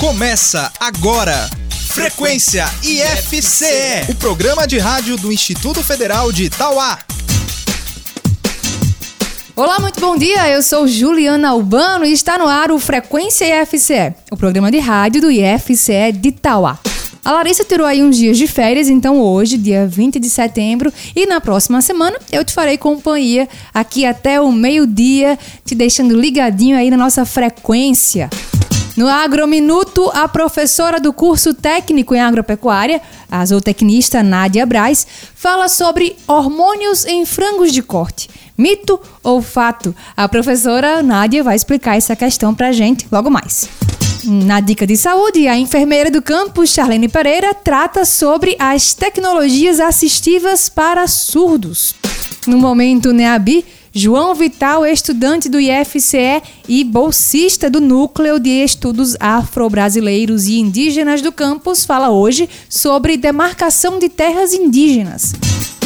Começa 0.00 0.72
agora. 0.80 1.50
Frequência 1.88 2.64
IFCE, 2.82 4.10
o 4.10 4.14
programa 4.14 4.66
de 4.66 4.78
rádio 4.78 5.18
do 5.18 5.30
Instituto 5.30 5.82
Federal 5.84 6.32
de 6.32 6.44
Itauá. 6.44 6.98
Olá, 9.54 9.78
muito 9.80 10.00
bom 10.00 10.16
dia. 10.16 10.48
Eu 10.48 10.62
sou 10.62 10.88
Juliana 10.88 11.50
Albano 11.50 12.06
e 12.06 12.12
está 12.14 12.38
no 12.38 12.48
ar 12.48 12.70
o 12.70 12.78
Frequência 12.78 13.44
IFCE, 13.62 14.14
o 14.30 14.36
programa 14.36 14.70
de 14.70 14.78
rádio 14.78 15.20
do 15.20 15.30
IFCE 15.30 16.10
de 16.14 16.30
Itauá. 16.30 16.78
A 17.22 17.32
Larissa 17.32 17.64
tirou 17.64 17.86
aí 17.86 18.02
uns 18.02 18.16
dias 18.16 18.38
de 18.38 18.46
férias, 18.46 18.88
então 18.88 19.20
hoje, 19.20 19.58
dia 19.58 19.86
20 19.86 20.18
de 20.18 20.30
setembro, 20.30 20.90
e 21.14 21.26
na 21.26 21.38
próxima 21.38 21.82
semana 21.82 22.16
eu 22.32 22.42
te 22.46 22.54
farei 22.54 22.78
companhia 22.78 23.46
aqui 23.74 24.06
até 24.06 24.40
o 24.40 24.50
meio-dia, 24.50 25.38
te 25.66 25.74
deixando 25.74 26.18
ligadinho 26.18 26.78
aí 26.78 26.90
na 26.90 26.96
nossa 26.96 27.26
frequência. 27.26 28.30
No 28.96 29.08
Agrominuto, 29.08 30.10
a 30.12 30.28
professora 30.28 31.00
do 31.00 31.12
curso 31.12 31.54
técnico 31.54 32.14
em 32.14 32.20
agropecuária, 32.20 33.00
a 33.30 33.44
zootecnista 33.44 34.22
Nádia 34.22 34.66
Braz, 34.66 35.06
fala 35.34 35.68
sobre 35.68 36.16
hormônios 36.26 37.06
em 37.06 37.24
frangos 37.24 37.72
de 37.72 37.82
corte. 37.82 38.28
Mito 38.56 39.00
ou 39.22 39.40
fato? 39.40 39.94
A 40.14 40.28
professora 40.28 41.02
Nádia 41.02 41.42
vai 41.42 41.56
explicar 41.56 41.96
essa 41.96 42.14
questão 42.14 42.54
pra 42.54 42.70
gente 42.70 43.06
logo 43.10 43.30
mais. 43.30 43.66
Na 44.24 44.60
dica 44.60 44.86
de 44.86 44.96
saúde, 44.96 45.48
a 45.48 45.58
enfermeira 45.58 46.10
do 46.10 46.20
campus, 46.20 46.70
Charlene 46.70 47.08
Pereira, 47.08 47.54
trata 47.54 48.04
sobre 48.04 48.54
as 48.58 48.92
tecnologias 48.92 49.80
assistivas 49.80 50.68
para 50.68 51.06
surdos. 51.08 51.94
No 52.46 52.58
momento 52.58 53.12
NEABI, 53.12 53.64
João 53.94 54.34
Vital, 54.34 54.86
estudante 54.86 55.50
do 55.50 55.60
IFCE 55.60 56.42
e 56.66 56.82
bolsista 56.82 57.68
do 57.68 57.78
Núcleo 57.78 58.40
de 58.40 58.48
Estudos 58.48 59.14
Afro-Brasileiros 59.20 60.46
e 60.46 60.58
Indígenas 60.58 61.20
do 61.20 61.30
campus, 61.30 61.84
fala 61.84 62.08
hoje 62.08 62.48
sobre 62.70 63.18
demarcação 63.18 63.98
de 63.98 64.08
terras 64.08 64.54
indígenas. 64.54 65.34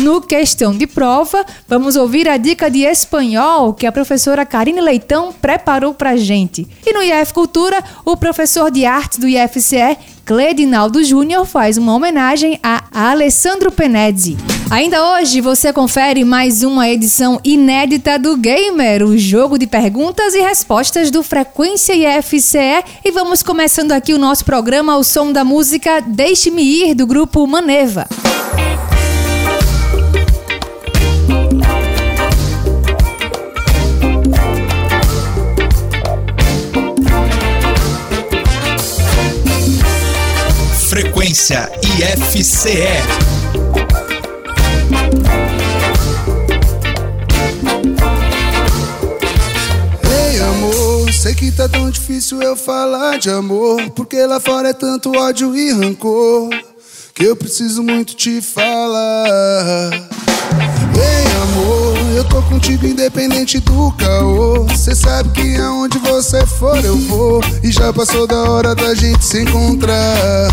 No 0.00 0.20
Questão 0.20 0.76
de 0.76 0.86
Prova, 0.86 1.44
vamos 1.66 1.96
ouvir 1.96 2.28
a 2.28 2.36
dica 2.36 2.70
de 2.70 2.80
espanhol 2.80 3.72
que 3.72 3.86
a 3.86 3.92
professora 3.92 4.44
Karine 4.44 4.80
Leitão 4.80 5.32
preparou 5.32 5.94
pra 5.94 6.16
gente. 6.16 6.66
E 6.84 6.92
no 6.92 7.02
IF 7.02 7.32
Cultura, 7.32 7.82
o 8.04 8.14
professor 8.14 8.70
de 8.70 8.84
arte 8.84 9.18
do 9.18 9.26
IFCE, 9.26 9.96
Cledinaldo 10.24 11.02
Júnior, 11.02 11.46
faz 11.46 11.78
uma 11.78 11.94
homenagem 11.94 12.60
a 12.62 12.84
Alessandro 12.92 13.72
Penezzi. 13.72 14.36
Ainda 14.70 15.14
hoje 15.14 15.40
você 15.40 15.72
confere 15.72 16.24
mais 16.24 16.62
uma 16.62 16.88
edição 16.88 17.40
inédita 17.42 18.18
do 18.18 18.36
Gamer, 18.36 19.02
o 19.02 19.16
jogo 19.16 19.58
de 19.58 19.66
perguntas 19.66 20.34
e 20.34 20.40
respostas 20.40 21.10
do 21.10 21.22
Frequência 21.22 21.94
IFCE. 21.94 22.84
E 23.02 23.10
vamos 23.10 23.42
começando 23.42 23.92
aqui 23.92 24.12
o 24.12 24.18
nosso 24.18 24.44
programa 24.44 24.92
ao 24.92 25.02
som 25.02 25.32
da 25.32 25.42
música 25.42 26.02
Deixe-me 26.02 26.62
Ir, 26.62 26.94
do 26.94 27.06
grupo 27.06 27.46
Maneva. 27.46 28.06
IFCE. 41.38 42.70
Ei, 50.02 50.40
amor, 50.40 51.12
sei 51.12 51.34
que 51.34 51.52
tá 51.52 51.68
tão 51.68 51.90
difícil 51.90 52.40
eu 52.40 52.56
falar 52.56 53.18
de 53.18 53.28
amor. 53.28 53.90
Porque 53.90 54.24
lá 54.24 54.40
fora 54.40 54.70
é 54.70 54.72
tanto 54.72 55.14
ódio 55.14 55.54
e 55.54 55.72
rancor. 55.72 56.48
Que 57.14 57.24
eu 57.24 57.36
preciso 57.36 57.82
muito 57.82 58.16
te 58.16 58.40
falar. 58.40 59.90
Ei, 59.92 61.42
amor, 61.42 62.16
eu 62.16 62.24
tô 62.24 62.40
contigo 62.44 62.86
independente 62.86 63.60
do 63.60 63.92
caô. 63.98 64.66
Cê 64.74 64.94
sabe 64.94 65.28
que 65.38 65.56
aonde 65.58 65.98
você 65.98 66.46
for 66.46 66.82
eu 66.82 66.96
vou. 66.96 67.42
E 67.62 67.70
já 67.70 67.92
passou 67.92 68.26
da 68.26 68.42
hora 68.50 68.74
da 68.74 68.94
gente 68.94 69.22
se 69.22 69.42
encontrar. 69.42 70.48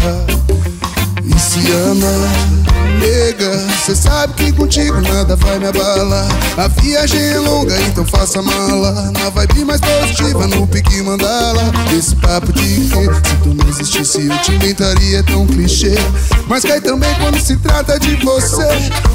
E 1.25 1.39
se 1.39 1.71
ama 1.71 2.63
nega. 2.99 3.67
Cê 3.85 3.95
sabe 3.95 4.33
que 4.33 4.51
contigo 4.51 4.99
nada 5.01 5.35
vai 5.35 5.59
me 5.59 5.67
abalar. 5.67 6.27
A 6.57 6.67
viagem 6.67 7.21
é 7.21 7.39
longa, 7.39 7.79
então 7.81 8.05
faça 8.05 8.41
mala. 8.41 9.11
Na 9.11 9.29
vibe 9.29 9.65
mais 9.65 9.81
positiva, 9.81 10.47
no 10.47 10.67
pique 10.67 11.01
mandala. 11.01 11.63
Esse 11.97 12.15
papo 12.15 12.51
de 12.53 12.61
que 12.61 12.89
se 12.89 13.35
tu 13.43 13.53
não 13.53 13.69
existisse 13.69 14.27
eu 14.27 14.37
te 14.39 14.51
inventaria 14.53 15.19
é 15.19 15.23
tão 15.23 15.45
clichê. 15.45 15.95
Mas 16.47 16.63
cai 16.63 16.81
também 16.81 17.13
quando 17.15 17.39
se 17.39 17.55
trata 17.57 17.99
de 17.99 18.15
você. 18.17 18.67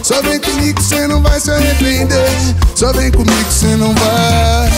Só 0.02 0.20
vem 0.22 0.40
comigo, 0.40 0.80
cê 0.82 1.06
não 1.06 1.22
vai 1.22 1.40
se 1.40 1.50
arrepender. 1.50 2.30
Só 2.74 2.92
vem 2.92 3.10
comigo, 3.10 3.50
cê 3.50 3.76
não 3.76 3.94
vai. 3.94 4.70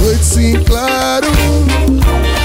Noite 0.00 0.24
sim, 0.24 0.62
claro. 0.64 1.26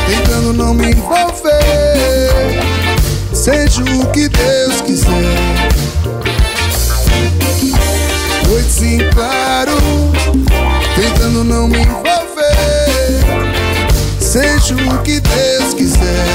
Tentando 0.08 0.54
não 0.54 0.74
me 0.74 0.92
envolver. 0.92 2.75
Seja 3.46 3.84
o 3.84 4.12
que 4.12 4.28
Deus 4.28 4.82
quiser. 4.82 5.12
Noite 8.48 8.72
sim, 8.72 8.98
claro. 9.14 9.78
Tentando 10.96 11.44
não 11.44 11.68
me 11.68 11.78
envolver. 11.78 12.16
Seja 14.20 14.74
o 14.74 15.04
que 15.04 15.20
Deus 15.20 15.76
quiser. 15.76 16.26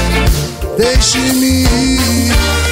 Deixe-me 0.77 1.63
ir. 1.65 2.70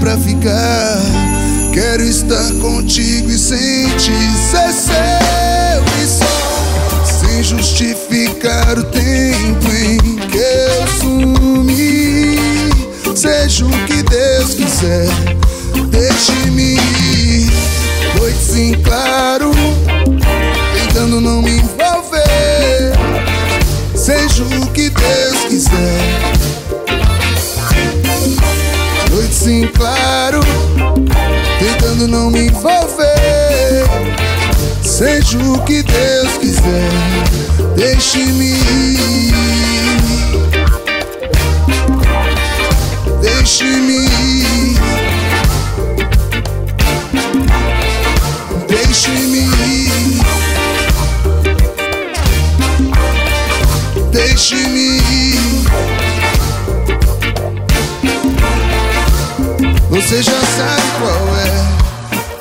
Pra 0.00 0.18
ficar. 0.18 1.00
Quero 1.72 2.02
estar 2.02 2.52
contigo 2.60 3.30
e 3.30 3.38
sentir 3.38 4.32
ser 4.50 4.72
seu 4.72 5.84
e 6.02 6.06
só. 6.06 7.20
Sem 7.20 7.42
justificar 7.42 8.78
o 8.78 8.84
tempo 8.84 9.70
em 9.72 10.16
que 10.28 10.36
eu 10.36 10.86
sumi. 11.00 12.38
Seja 13.16 13.64
o 13.64 13.70
que 13.86 14.02
Deus 14.02 14.54
quiser, 14.54 15.08
O 35.54 35.58
que 35.64 35.82
Deus 35.82 36.32
quiser. 36.38 36.90
Deixe-me 37.76 38.54
ir. 38.54 39.34
Deixe-me 43.22 44.06
ir. 44.06 44.78
Deixe-me 48.68 49.38
ir. 49.38 50.20
Deixe-me 54.10 54.98
ir. 54.98 55.64
Você 59.90 60.22
já 60.22 60.32
sabe 60.32 60.82
qual 60.98 61.36
é. 61.38 61.64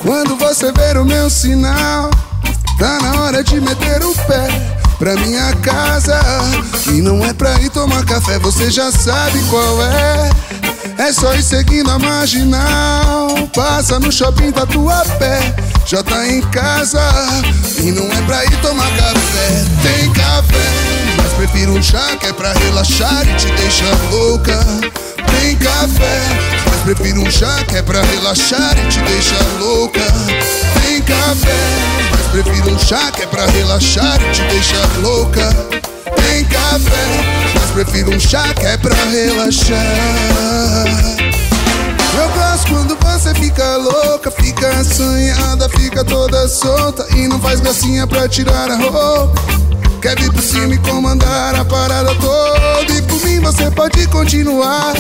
Quando 0.01 0.36
você 0.36 0.71
ver 0.71 0.98
o 0.98 1.06
meu 1.06 1.30
sinal, 1.30 2.02
de 3.53 3.61
meter 3.61 4.03
o 4.03 4.15
pé 4.25 4.47
pra 4.97 5.15
minha 5.15 5.53
casa. 5.57 6.19
E 6.88 7.01
não 7.01 7.23
é 7.23 7.33
pra 7.33 7.53
ir 7.61 7.69
tomar 7.69 8.03
café, 8.03 8.39
você 8.39 8.71
já 8.71 8.91
sabe 8.91 9.39
qual 9.50 9.83
é. 9.83 10.29
É 10.97 11.13
só 11.13 11.35
ir 11.35 11.44
seguindo 11.44 11.91
a 11.91 12.00
marginal. 12.00 13.47
Passa 13.53 14.00
no 14.00 14.11
shopping 14.11 14.51
Tatuapé, 14.51 15.53
já 15.85 16.01
tá 16.01 16.27
em 16.27 16.41
casa. 16.41 17.00
E 17.77 17.91
não 17.91 18.11
é 18.11 18.21
pra 18.23 18.44
ir 18.44 18.61
tomar 18.61 18.89
café, 18.97 19.65
tem 19.83 20.11
café. 20.13 21.13
Mas 21.17 21.33
prefiro 21.33 21.73
um 21.73 21.83
chá 21.83 22.15
que 22.19 22.25
é 22.25 22.33
pra 22.33 22.53
relaxar 22.53 23.23
e 23.27 23.35
te 23.35 23.51
deixar 23.51 23.95
louca. 24.11 24.59
Tem 25.39 25.55
café, 25.57 26.21
mas 26.65 26.81
prefiro 26.81 27.21
um 27.21 27.29
chá 27.29 27.63
que 27.67 27.75
é 27.75 27.83
pra 27.83 28.01
relaxar 28.01 28.75
e 28.83 28.88
te 28.88 29.00
deixar 29.01 29.45
louca. 29.59 30.01
Tem 30.81 31.01
café, 31.01 32.02
prefiro 32.33 32.74
um 32.74 32.80
chá 32.80 33.12
que 33.12 33.21
é 33.21 33.27
pra 33.27 33.45
relaxar 33.45 34.19
e 34.19 34.31
te 34.31 34.41
deixar 34.45 34.97
louca. 35.03 35.47
Tem 36.15 36.44
café, 36.45 37.06
mas 37.53 37.71
prefiro 37.71 38.09
um 38.09 38.19
chá 38.19 38.51
que 38.56 38.65
é 38.65 38.75
pra 38.75 38.95
relaxar. 38.95 39.77
Eu 42.18 42.30
gosto 42.30 42.68
quando 42.69 42.97
você 42.97 43.35
fica 43.35 43.77
louca, 43.77 44.31
fica 44.31 44.68
assanhada, 44.68 45.69
fica 45.69 46.03
toda 46.03 46.47
solta 46.47 47.06
e 47.15 47.27
não 47.27 47.39
faz 47.39 47.59
gracinha 47.59 48.07
pra 48.07 48.27
tirar 48.27 48.71
a 48.71 48.77
roupa. 48.77 49.41
Quer 50.01 50.19
vir 50.19 50.33
por 50.33 50.41
cima 50.41 50.74
e 50.74 50.77
comandar 50.79 51.56
a 51.56 51.63
parada 51.63 52.13
toda 52.15 52.94
E 52.94 53.01
por 53.03 53.24
mim 53.25 53.39
você 53.39 53.71
pode 53.71 54.06
continuar 54.07 54.94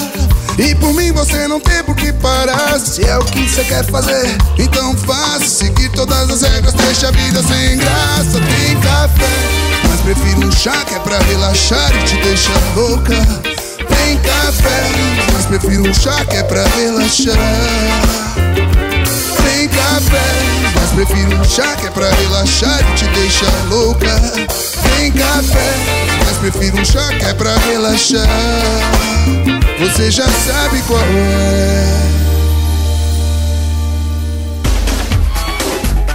E 0.57 0.75
por 0.75 0.93
mim 0.93 1.11
você 1.11 1.47
não 1.47 1.59
tem 1.59 1.83
por 1.83 1.95
que 1.95 2.13
parar. 2.13 2.79
Se 2.79 3.03
é 3.03 3.17
o 3.17 3.25
que 3.25 3.49
você 3.49 3.63
quer 3.63 3.83
fazer, 3.85 4.37
então 4.57 4.95
faça. 4.97 5.45
Seguir 5.45 5.89
todas 5.89 6.29
as 6.29 6.41
regras, 6.41 6.73
deixa 6.73 7.07
a 7.07 7.11
vida 7.11 7.41
sem 7.41 7.77
graça. 7.77 8.39
Tem 8.39 8.79
café, 8.79 9.29
mas 9.89 10.01
prefiro 10.01 10.47
um 10.47 10.51
chá 10.51 10.85
que 10.85 10.93
é 10.93 10.99
pra 10.99 11.17
relaxar 11.19 11.91
e 11.95 12.03
te 12.03 12.15
deixar 12.17 12.61
louca. 12.75 13.15
Tem 13.77 14.17
café, 14.19 14.91
mas 15.33 15.45
prefiro 15.47 15.89
um 15.89 15.93
chá 15.93 16.23
que 16.25 16.35
é 16.35 16.43
pra 16.43 16.63
relaxar. 16.67 17.37
Tem 19.43 19.67
café, 19.69 20.21
mas 20.75 20.91
prefiro 20.91 21.35
um 21.35 21.43
chá 21.43 21.75
que 21.75 21.87
é 21.87 21.89
pra 21.89 22.09
relaxar 22.11 22.79
e 22.91 22.95
te 22.95 23.05
deixar 23.07 23.65
louca. 23.69 24.21
Tem 24.97 25.11
café, 25.11 25.73
mas 26.25 26.37
prefiro 26.37 26.79
um 26.79 26.85
chá 26.85 27.07
que 27.17 27.25
é 27.25 27.33
pra 27.33 27.57
relaxar 27.57 29.52
Você 29.83 30.09
já 30.09 30.25
sabe 30.25 30.81
qual 30.83 30.97
é 30.97 31.83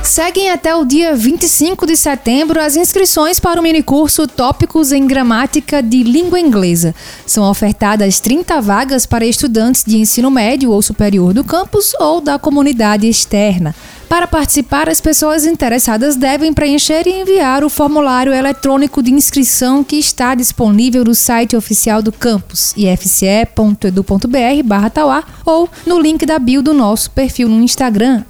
Seguem 0.03 0.51
até 0.51 0.75
o 0.75 0.87
dia 0.87 1.15
25 1.15 1.87
de 1.87 1.95
setembro 1.95 2.59
as 2.61 2.77
inscrições 2.77 3.39
para 3.39 3.61
o 3.61 3.63
minicurso 3.63 4.27
Tópicos 4.27 4.91
em 4.91 5.07
Gramática 5.07 5.83
de 5.83 6.03
Língua 6.03 6.41
Inglesa. 6.41 6.95
São 7.27 7.49
ofertadas 7.49 8.19
30 8.21 8.59
vagas 8.63 9.05
para 9.05 9.27
estudantes 9.27 9.85
de 9.87 9.99
ensino 9.99 10.31
médio 10.31 10.71
ou 10.71 10.81
superior 10.81 11.35
do 11.35 11.45
campus 11.45 11.93
ou 12.01 12.23
da 12.23 12.39
comunidade 12.39 13.07
externa. 13.07 13.75
Para 14.09 14.27
participar, 14.27 14.89
as 14.89 15.03
pessoas 15.03 15.45
interessadas 15.45 16.17
devem 16.17 16.55
preencher 16.55 17.07
e 17.07 17.21
enviar 17.21 17.63
o 17.63 17.69
formulário 17.69 18.33
eletrônico 18.33 19.03
de 19.03 19.13
inscrição 19.13 19.85
que 19.85 19.97
está 19.97 20.35
disponível 20.35 21.05
no 21.05 21.15
site 21.15 21.55
oficial 21.55 22.01
do 22.01 22.11
campus, 22.11 22.73
ifce.edu.br/tauá, 22.75 25.25
ou 25.45 25.69
no 25.87 26.01
link 26.01 26.25
da 26.25 26.39
bio 26.39 26.63
do 26.63 26.73
nosso 26.73 27.11
perfil 27.11 27.51
no 27.51 27.63
Instagram, 27.63 28.25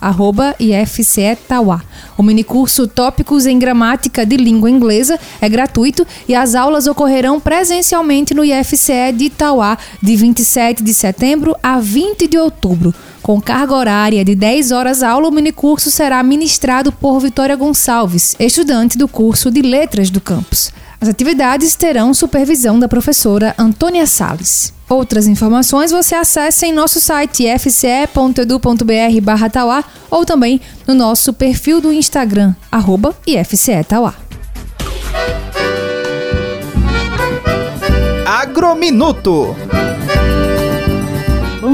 ifcetauá. 0.59 1.81
O 2.17 2.25
minicurso 2.25 2.89
Tópicos 2.89 3.47
em 3.47 3.57
Gramática 3.57 4.27
de 4.27 4.37
Língua 4.37 4.69
Inglesa 4.69 5.17
é 5.41 5.49
gratuito 5.49 6.05
e 6.27 6.35
as 6.35 6.57
aulas 6.57 6.89
ocorrerão 6.89 7.39
presencialmente 7.39 8.35
no 8.35 8.45
IFCE 8.45 9.13
de 9.15 9.27
Itauá, 9.27 9.79
de 10.03 10.17
27 10.17 10.83
de 10.83 10.93
setembro 10.93 11.55
a 11.63 11.79
20 11.79 12.27
de 12.27 12.37
outubro. 12.37 12.93
Com 13.29 13.43
carga 13.43 13.75
horária 13.75 14.25
de 14.25 14.35
10 14.35 14.73
horas 14.73 15.03
aula, 15.03 15.29
o 15.29 15.31
minicurso 15.31 15.91
será 15.91 16.23
ministrado 16.23 16.91
por 16.91 17.21
Vitória 17.21 17.55
Gonçalves, 17.55 18.35
estudante 18.41 18.97
do 18.97 19.07
curso 19.07 19.51
de 19.51 19.61
Letras 19.61 20.09
do 20.09 20.19
campus. 20.19 20.73
As 20.99 21.11
atividades 21.11 21.75
terão 21.75 22.15
supervisão 22.15 22.79
da 22.79 22.89
professora 22.89 23.55
Antônia 23.59 24.07
Sales. 24.07 24.73
Outras 24.89 25.27
informações 25.27 25.91
você 25.91 26.15
acessa 26.15 26.65
em 26.65 26.73
nosso 26.73 27.03
site 27.03 27.45
fce.edu.br 27.59 29.21
barra 29.23 29.51
Tauá 29.51 29.85
ou 30.11 30.25
também 30.25 30.59
no 30.87 30.95
nosso 30.95 31.35
perfil 31.35 31.83
do 31.83 31.93
Instagram, 31.93 32.55
arroba 32.73 33.15
IFCE 33.27 33.85
Agrominuto 38.25 39.55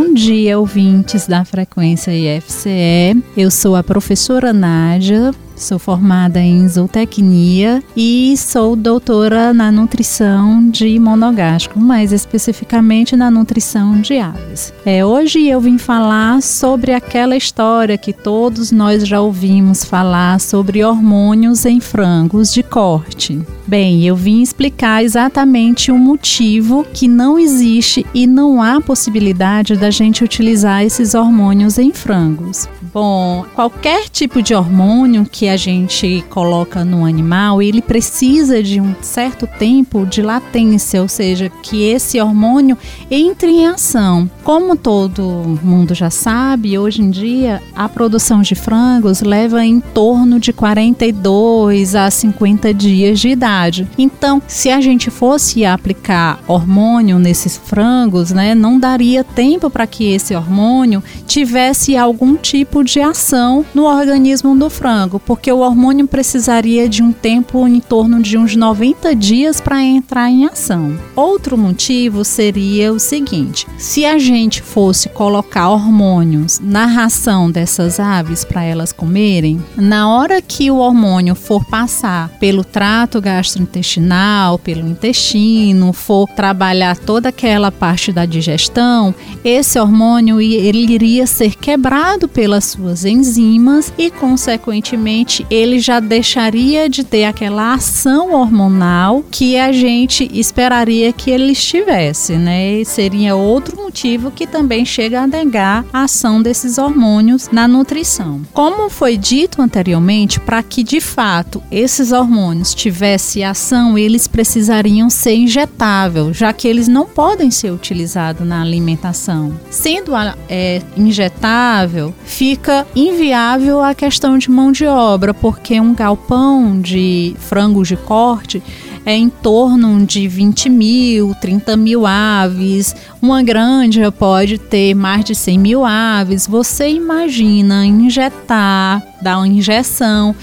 Bom 0.07 0.13
dia, 0.13 0.59
ouvintes 0.59 1.27
da 1.27 1.47
Frequência 1.47 2.13
IFCE. 2.13 3.25
Eu 3.35 3.51
sou 3.51 3.75
a 3.75 3.83
professora 3.83 4.53
Nádia, 4.53 5.33
Sou 5.57 5.79
formada 5.79 6.41
em 6.41 6.67
zootecnia 6.69 7.83
e 7.97 8.37
sou 8.37 8.75
doutora 8.75 9.55
na 9.55 9.71
nutrição 9.71 10.69
de 10.69 10.99
monogástrico, 10.99 11.79
mais 11.79 12.13
especificamente 12.13 13.15
na 13.15 13.31
nutrição 13.31 14.01
de 14.01 14.19
aves. 14.19 14.73
É, 14.85 15.05
hoje 15.05 15.47
eu 15.47 15.61
vim 15.61 15.79
falar 15.79 16.43
sobre 16.43 16.93
aquela 16.93 17.37
história 17.37 17.97
que 17.97 18.13
todos 18.13 18.73
nós 18.73 19.07
já 19.07 19.21
ouvimos 19.21 19.85
falar 19.85 20.41
sobre 20.41 20.83
hormônios 20.83 21.65
em 21.65 21.81
frangos 21.81 22.53
de 22.53 22.63
corte. 22.63 23.41
Bem, 23.67 24.05
eu 24.05 24.15
vim 24.15 24.43
explicar 24.43 25.03
exatamente 25.03 25.91
o 25.91 25.97
motivo 25.97 26.85
que 26.93 27.09
não 27.09 27.39
existe 27.39 28.05
e 28.13 28.27
não 28.27 28.61
há 28.61 28.81
possibilidade 28.81 29.77
da 29.77 29.91
gente 29.91 30.23
utilizar 30.23 30.85
esses 30.85 31.15
hormônios 31.15 31.79
em 31.79 31.93
frangos. 31.93 32.69
Bom, 32.93 33.45
qualquer 33.55 34.09
tipo 34.09 34.43
de 34.43 34.55
hormônio 34.55 35.25
que 35.25 35.44
a 35.49 35.57
gente 35.57 36.25
coloca 36.31 36.85
no 36.85 37.05
animal, 37.05 37.63
ele 37.63 37.83
precisa 37.83 38.63
de 38.63 38.81
um 38.81 38.95
certo 39.01 39.47
tempo 39.47 40.07
de 40.07 40.23
latência, 40.23 41.01
ou 41.03 41.09
seja, 41.09 41.51
que 41.63 41.83
esse 41.83 42.21
hormônio 42.21 42.77
entre 43.11 43.51
em 43.51 43.67
ação. 43.67 44.29
Como 44.43 44.77
todo 44.77 45.59
mundo 45.63 45.95
já 45.95 46.11
sabe, 46.11 46.79
hoje 46.79 47.03
em 47.03 47.11
dia 47.11 47.63
a 47.75 47.89
produção 47.89 48.43
de 48.43 48.55
frangos 48.55 49.23
leva 49.23 49.65
em 49.65 49.81
torno 49.81 50.39
de 50.39 50.53
42 50.53 51.95
a 51.95 52.11
50 52.11 52.73
dias 52.75 53.19
de 53.21 53.29
idade. 53.29 53.89
Então, 53.99 54.41
se 54.47 54.71
a 54.71 54.81
gente 54.81 55.11
fosse 55.11 55.65
aplicar 55.65 56.41
hormônio 56.47 57.19
nesses 57.19 57.57
frangos, 57.57 58.31
né, 58.31 58.55
não 58.55 58.79
daria 58.79 59.25
tempo 59.25 59.71
para 59.71 59.87
que 59.87 60.13
esse 60.13 60.35
hormônio 60.35 61.03
tivesse 61.27 61.97
algum 61.97 62.37
tipo 62.37 62.83
de 62.85 63.01
ação 63.01 63.65
no 63.75 63.85
organismo 63.85 64.57
do 64.57 64.69
frango, 64.69 65.19
porque 65.35 65.51
o 65.51 65.59
hormônio 65.59 66.07
precisaria 66.07 66.89
de 66.89 67.03
um 67.03 67.11
tempo 67.11 67.67
em 67.67 67.81
torno 67.81 68.23
de 68.23 68.39
uns 68.39 68.55
90 68.55 69.17
dias 69.17 69.61
para 69.61 69.83
entrar 69.83 70.31
em 70.31 70.47
ação. 70.47 70.97
Outro 71.17 71.59
motivo 71.59 72.25
seria 72.25 72.93
o 72.93 73.01
seguinte: 73.01 73.67
se 73.77 74.07
a 74.07 74.17
gente 74.17 74.63
fosse 74.63 75.09
colocar 75.09 75.71
hormônios 75.71 76.61
na 76.61 76.87
ração 76.87 77.51
dessas 77.51 77.99
aves 77.99 78.45
para 78.45 78.63
elas 78.63 78.93
comerem, 78.93 79.61
na 79.77 80.09
hora 80.09 80.41
que 80.41 80.71
o 80.71 80.77
hormônio 80.77 81.35
for 81.35 81.65
passar 81.65 82.29
pelo 82.39 82.63
trato 82.63 83.21
gastrointestinal 83.21 84.57
pelo 84.57 84.87
intestino, 84.87 85.93
for 85.93 86.29
trabalhar 86.29 86.97
toda 86.97 87.31
aquela 87.31 87.73
parte 87.73 88.13
da 88.13 88.25
digestão, 88.25 89.13
esse 89.45 89.81
hormônio 89.81 90.41
ele 90.41 90.93
iria 90.95 91.27
ser 91.27 91.57
quebrado 91.57 92.29
pelas 92.29 92.67
suas 92.67 93.05
enzimas 93.05 93.93
e, 93.99 94.13
consequentemente, 94.13 95.24
ele 95.51 95.79
já 95.79 96.01
deixaria 96.01 96.89
de 96.89 97.05
ter 97.05 97.25
aquela 97.25 97.75
ação 97.75 98.35
hormonal 98.35 99.25
que 99.31 99.57
a 99.57 99.73
gente 99.73 100.29
esperaria 100.33 101.13
que 101.13 101.31
ele 101.31 101.53
estivesse, 101.53 102.35
né? 102.35 102.81
E 102.81 102.85
seria 102.85 103.37
outro 103.37 103.77
motivo 103.77 104.31
que 104.31 104.47
também 104.47 104.85
chega 104.85 105.23
a 105.23 105.27
negar 105.27 105.85
a 105.93 106.05
ação 106.05 106.43
desses 106.43 106.79
hormônios 106.79 107.49
na 107.51 107.67
nutrição. 107.67 108.43
Como 108.53 108.91
foi 108.91 109.17
dito 109.17 109.63
anteriormente, 109.63 110.41
para 110.41 110.63
que 110.63 110.83
de 110.83 111.01
fato 111.01 111.63
esses 111.71 112.13
hormônios 112.13 112.75
tivessem 112.75 113.45
ação, 113.45 113.97
eles 113.97 114.27
precisariam 114.27 115.09
ser 115.09 115.35
injetáveis, 115.35 116.37
já 116.37 116.53
que 116.53 116.69
eles 116.69 116.89
não 116.89 117.07
podem 117.07 117.51
ser 117.51 117.71
utilizados 117.71 118.47
na 118.47 118.61
alimentação. 118.61 119.53
Sendo 119.71 120.13
é, 120.49 120.83
injetável, 120.97 122.15
fica 122.25 122.87
inviável 122.95 123.81
a 123.81 123.95
questão 123.95 124.37
de 124.39 124.51
mão 124.51 124.73
de 124.73 124.87
obra, 124.87 125.14
porque 125.35 125.81
um 125.81 125.95
galpão 125.95 126.81
de 126.81 127.37
frangos 127.39 127.89
de 127.89 127.97
corte 127.97 128.63
é 129.07 129.15
em 129.15 129.29
torno 129.29 130.05
de 130.07 130.27
20 130.27 130.69
mil, 130.69 131.35
30 131.41 131.77
mil 131.77 132.07
aves. 132.07 132.97
Uma 133.21 133.43
granja 133.43 134.11
pode 134.11 134.59
ter 134.59 134.95
mais 134.95 135.25
de 135.25 135.35
100 135.35 135.59
mil 135.59 135.85
aves. 135.85 136.47
Você 136.47 136.89
imagina 136.89 137.85
injetar, 137.85 139.03
dar 139.21 139.39
uma 139.39 139.49
injeção 139.49 140.35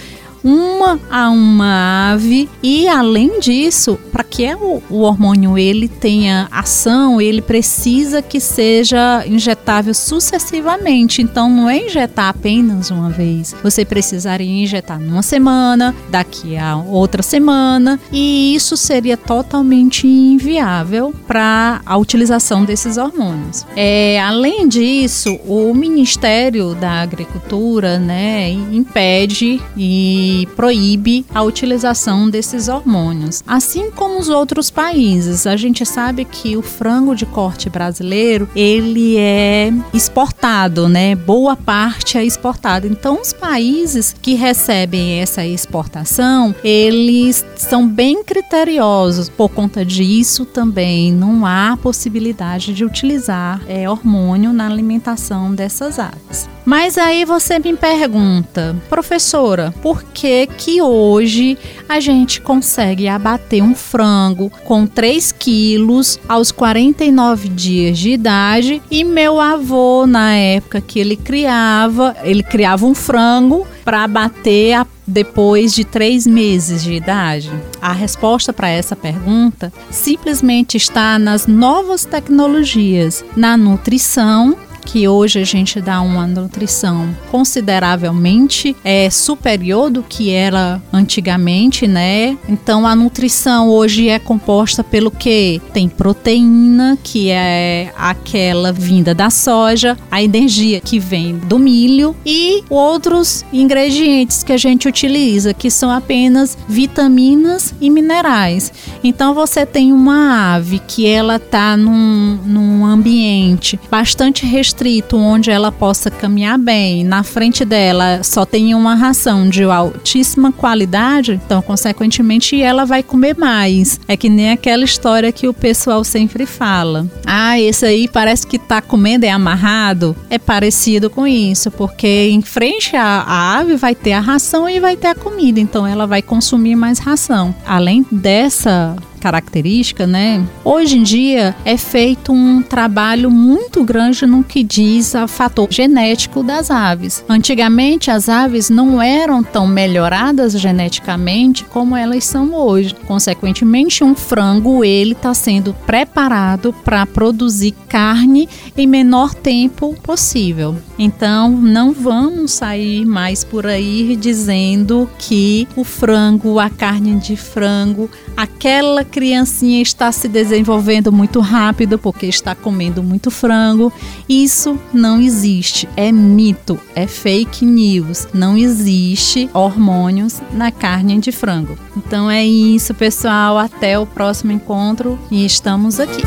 uma 0.43 0.99
a 1.09 1.29
uma 1.29 2.11
ave 2.13 2.49
e 2.61 2.87
além 2.87 3.39
disso, 3.39 3.99
para 4.11 4.23
que 4.23 4.53
o, 4.55 4.81
o 4.89 5.01
hormônio 5.01 5.57
ele 5.57 5.87
tenha 5.87 6.47
ação, 6.51 7.21
ele 7.21 7.41
precisa 7.41 8.21
que 8.21 8.39
seja 8.39 9.23
injetável 9.27 9.93
sucessivamente. 9.93 11.21
Então 11.21 11.49
não 11.49 11.69
é 11.69 11.85
injetar 11.85 12.29
apenas 12.29 12.89
uma 12.89 13.09
vez. 13.09 13.55
Você 13.63 13.85
precisaria 13.85 14.63
injetar 14.63 14.99
numa 14.99 15.21
semana, 15.21 15.95
daqui 16.09 16.57
a 16.57 16.75
outra 16.75 17.21
semana, 17.21 17.99
e 18.11 18.55
isso 18.55 18.75
seria 18.75 19.17
totalmente 19.17 20.07
inviável 20.07 21.13
para 21.27 21.81
a 21.85 21.97
utilização 21.97 22.65
desses 22.65 22.97
hormônios. 22.97 23.65
É, 23.75 24.19
além 24.21 24.67
disso, 24.67 25.39
o 25.45 25.73
Ministério 25.73 26.73
da 26.75 27.01
Agricultura, 27.01 27.99
né, 27.99 28.49
impede 28.51 29.61
e 29.77 30.30
proíbe 30.55 31.25
a 31.33 31.41
utilização 31.41 32.29
desses 32.29 32.67
hormônios, 32.67 33.43
assim 33.47 33.91
como 33.91 34.19
os 34.19 34.29
outros 34.29 34.69
países. 34.69 35.45
A 35.45 35.55
gente 35.55 35.85
sabe 35.85 36.25
que 36.25 36.57
o 36.57 36.61
frango 36.61 37.15
de 37.15 37.25
corte 37.25 37.69
brasileiro 37.69 38.49
ele 38.55 39.17
é 39.17 39.71
exportado, 39.93 40.87
né? 40.87 41.15
Boa 41.15 41.55
parte 41.55 42.17
é 42.17 42.23
exportado. 42.23 42.87
Então, 42.87 43.21
os 43.21 43.33
países 43.33 44.15
que 44.21 44.33
recebem 44.33 45.19
essa 45.19 45.45
exportação, 45.45 46.55
eles 46.63 47.45
são 47.55 47.87
bem 47.87 48.23
criteriosos. 48.23 49.29
Por 49.29 49.49
conta 49.49 49.85
disso, 49.85 50.45
também 50.45 51.11
não 51.11 51.45
há 51.45 51.77
possibilidade 51.81 52.73
de 52.73 52.85
utilizar 52.85 53.61
é, 53.67 53.89
hormônio 53.89 54.53
na 54.53 54.67
alimentação 54.67 55.53
dessas 55.53 55.99
aves. 55.99 56.49
Mas 56.65 56.97
aí 56.97 57.25
você 57.25 57.57
me 57.57 57.75
pergunta, 57.75 58.75
professora, 58.89 59.73
por 59.81 60.03
que 60.03 60.45
que 60.45 60.81
hoje 60.81 61.57
a 61.89 61.99
gente 61.99 62.39
consegue 62.39 63.07
abater 63.07 63.63
um 63.63 63.73
frango 63.73 64.51
com 64.63 64.85
3 64.85 65.31
quilos 65.31 66.19
aos 66.29 66.51
49 66.51 67.49
dias 67.49 67.97
de 67.97 68.11
idade 68.11 68.81
e 68.91 69.03
meu 69.03 69.39
avô, 69.39 70.05
na 70.05 70.35
época 70.35 70.79
que 70.79 70.99
ele 70.99 71.15
criava, 71.15 72.15
ele 72.23 72.43
criava 72.43 72.85
um 72.85 72.93
frango 72.93 73.65
para 73.83 74.03
abater 74.03 74.75
a 74.75 74.87
depois 75.05 75.73
de 75.73 75.83
três 75.83 76.25
meses 76.25 76.83
de 76.83 76.93
idade? 76.93 77.51
A 77.81 77.91
resposta 77.91 78.53
para 78.53 78.69
essa 78.69 78.95
pergunta 78.95 79.73
simplesmente 79.89 80.77
está 80.77 81.19
nas 81.19 81.47
novas 81.47 82.05
tecnologias, 82.05 83.25
na 83.35 83.57
nutrição 83.57 84.55
que 84.85 85.07
hoje 85.07 85.39
a 85.39 85.43
gente 85.43 85.79
dá 85.79 86.01
uma 86.01 86.27
nutrição 86.27 87.15
consideravelmente 87.29 88.75
é, 88.83 89.09
superior 89.09 89.89
do 89.89 90.03
que 90.03 90.31
era 90.31 90.81
antigamente, 90.91 91.87
né? 91.87 92.37
Então 92.49 92.85
a 92.85 92.95
nutrição 92.95 93.69
hoje 93.69 94.09
é 94.09 94.19
composta 94.19 94.83
pelo 94.83 95.11
que? 95.11 95.61
Tem 95.73 95.87
proteína, 95.87 96.97
que 97.03 97.29
é 97.29 97.93
aquela 97.97 98.71
vinda 98.71 99.13
da 99.13 99.29
soja, 99.29 99.97
a 100.09 100.21
energia 100.21 100.81
que 100.81 100.99
vem 100.99 101.37
do 101.37 101.57
milho 101.59 102.15
e 102.25 102.63
outros 102.69 103.45
ingredientes 103.53 104.43
que 104.43 104.53
a 104.53 104.57
gente 104.57 104.87
utiliza, 104.87 105.53
que 105.53 105.69
são 105.69 105.91
apenas 105.91 106.57
vitaminas 106.67 107.73
e 107.79 107.89
minerais. 107.89 108.73
Então 109.03 109.33
você 109.33 109.65
tem 109.65 109.93
uma 109.93 110.55
ave 110.55 110.79
que 110.79 111.05
ela 111.05 111.39
tá 111.39 111.77
num, 111.77 112.39
num 112.45 112.85
ambiente 112.85 113.79
bastante 113.89 114.45
restrito 114.45 114.70
restrito 114.71 115.17
onde 115.17 115.51
ela 115.51 115.69
possa 115.69 116.09
caminhar 116.09 116.57
bem, 116.57 117.03
na 117.03 117.23
frente 117.23 117.65
dela 117.65 118.23
só 118.23 118.45
tem 118.45 118.73
uma 118.73 118.95
ração 118.95 119.49
de 119.49 119.63
altíssima 119.63 120.49
qualidade, 120.49 121.41
então 121.45 121.61
consequentemente 121.61 122.61
ela 122.61 122.85
vai 122.85 123.03
comer 123.03 123.35
mais. 123.37 123.99
É 124.07 124.15
que 124.15 124.29
nem 124.29 124.51
aquela 124.51 124.85
história 124.85 125.31
que 125.31 125.45
o 125.45 125.53
pessoal 125.53 126.05
sempre 126.05 126.45
fala. 126.45 127.05
Ah, 127.25 127.59
esse 127.59 127.85
aí 127.85 128.07
parece 128.07 128.47
que 128.47 128.57
tá 128.57 128.81
comendo 128.81 129.25
é 129.25 129.29
amarrado. 129.29 130.15
É 130.29 130.39
parecido 130.39 131.09
com 131.09 131.27
isso, 131.27 131.69
porque 131.69 132.29
em 132.31 132.41
frente 132.41 132.95
à, 132.95 133.57
ave 133.57 133.75
vai 133.75 133.93
ter 133.93 134.13
a 134.13 134.21
ração 134.21 134.69
e 134.69 134.79
vai 134.79 134.95
ter 134.95 135.07
a 135.07 135.15
comida, 135.15 135.59
então 135.59 135.85
ela 135.85 136.07
vai 136.07 136.21
consumir 136.21 136.77
mais 136.77 136.97
ração. 136.97 137.53
Além 137.65 138.05
dessa 138.09 138.95
característica, 139.21 140.07
né? 140.07 140.43
Hoje 140.65 140.97
em 140.97 141.03
dia 141.03 141.55
é 141.63 141.77
feito 141.77 142.33
um 142.33 142.61
trabalho 142.61 143.29
muito 143.29 143.83
grande 143.83 144.25
no 144.25 144.43
que 144.43 144.63
diz 144.63 145.15
ao 145.15 145.27
fator 145.27 145.67
genético 145.71 146.43
das 146.43 146.71
aves. 146.71 147.23
Antigamente 147.29 148.09
as 148.09 148.27
aves 148.27 148.69
não 148.69 149.01
eram 149.01 149.43
tão 149.43 149.67
melhoradas 149.67 150.53
geneticamente 150.59 151.63
como 151.65 151.95
elas 151.95 152.25
são 152.25 152.53
hoje. 152.53 152.95
Consequentemente, 153.07 154.03
um 154.03 154.15
frango 154.15 154.83
ele 154.83 155.11
está 155.11 155.33
sendo 155.33 155.73
preparado 155.85 156.73
para 156.83 157.05
produzir 157.05 157.73
carne 157.87 158.49
em 158.75 158.87
menor 158.87 159.35
tempo 159.35 159.95
possível. 160.01 160.75
Então, 160.97 161.49
não 161.49 161.91
vamos 161.91 162.53
sair 162.53 163.05
mais 163.05 163.43
por 163.43 163.67
aí 163.67 164.15
dizendo 164.15 165.09
que 165.17 165.67
o 165.75 165.83
frango, 165.83 166.59
a 166.59 166.69
carne 166.69 167.15
de 167.19 167.35
frango, 167.35 168.09
aquela 168.35 169.03
criancinha 169.11 169.81
está 169.81 170.11
se 170.11 170.27
desenvolvendo 170.27 171.11
muito 171.11 171.41
rápido 171.41 171.99
porque 171.99 172.25
está 172.25 172.55
comendo 172.55 173.03
muito 173.03 173.29
frango. 173.29 173.91
Isso 174.27 174.79
não 174.93 175.19
existe, 175.19 175.87
é 175.97 176.11
mito, 176.11 176.79
é 176.95 177.05
fake 177.05 177.65
news. 177.65 178.27
Não 178.33 178.57
existe 178.57 179.49
hormônios 179.53 180.41
na 180.53 180.71
carne 180.71 181.19
de 181.19 181.31
frango. 181.31 181.77
Então 181.95 182.31
é 182.31 182.45
isso, 182.45 182.93
pessoal. 182.93 183.57
Até 183.57 183.99
o 183.99 184.05
próximo 184.05 184.51
encontro 184.51 185.19
e 185.29 185.45
estamos 185.45 185.99
aqui. 185.99 186.21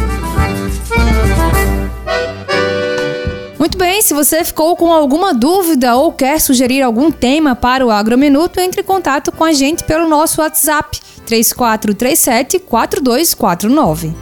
Muito 3.65 3.79
bem, 3.79 4.03
se 4.03 4.13
você 4.13 4.45
ficou 4.45 4.77
com 4.77 4.93
alguma 4.93 5.33
dúvida 5.33 5.97
ou 5.97 6.13
quer 6.13 6.39
sugerir 6.39 6.83
algum 6.83 7.11
tema 7.11 7.57
para 7.57 7.85
o 7.85 7.91
Agrominuto, 7.91 8.61
entre 8.61 8.83
em 8.83 8.85
contato 8.85 9.33
com 9.33 9.43
a 9.43 9.55
gente 9.55 9.85
pelo 9.85 10.07
nosso 10.07 10.43
WhatsApp 10.43 11.01
3437 11.25 12.59
4249. 12.59 14.13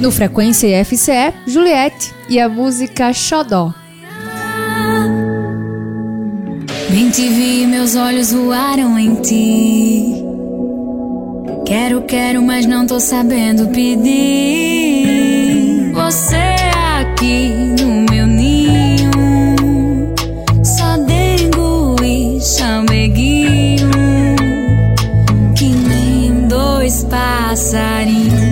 No 0.00 0.12
Frequência 0.12 0.84
FCE, 0.84 1.34
Juliette 1.44 2.14
e 2.28 2.38
a 2.38 2.48
música 2.48 3.12
Xodó. 3.12 3.74
Bem 6.88 7.10
te 7.10 7.28
vi, 7.28 7.66
meus 7.66 7.96
olhos 7.96 8.30
voaram 8.30 8.96
em 8.96 9.16
ti. 9.16 10.25
Quero, 11.66 12.02
quero, 12.02 12.40
mas 12.42 12.64
não 12.64 12.86
tô 12.86 13.00
sabendo 13.00 13.66
pedir. 13.70 15.10
Você 15.92 16.54
aqui 17.00 17.48
no 17.76 18.06
meu 18.08 18.24
ninho, 18.24 19.10
só 20.62 20.96
dengo 20.98 21.96
e 22.04 22.40
chameguinho, 22.40 23.90
que 25.56 25.64
nem 25.64 26.46
dois 26.46 27.02
passarinhos. 27.02 28.45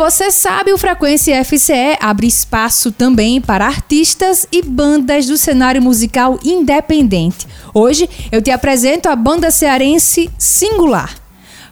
Você 0.00 0.30
sabe, 0.30 0.72
o 0.72 0.78
Frequência 0.78 1.44
FCE 1.44 1.98
abre 2.00 2.26
espaço 2.26 2.90
também 2.90 3.38
para 3.38 3.66
artistas 3.66 4.46
e 4.50 4.62
bandas 4.62 5.26
do 5.26 5.36
cenário 5.36 5.82
musical 5.82 6.40
independente. 6.42 7.46
Hoje 7.74 8.08
eu 8.32 8.40
te 8.40 8.50
apresento 8.50 9.10
a 9.10 9.14
banda 9.14 9.50
cearense 9.50 10.30
Singular. 10.38 11.14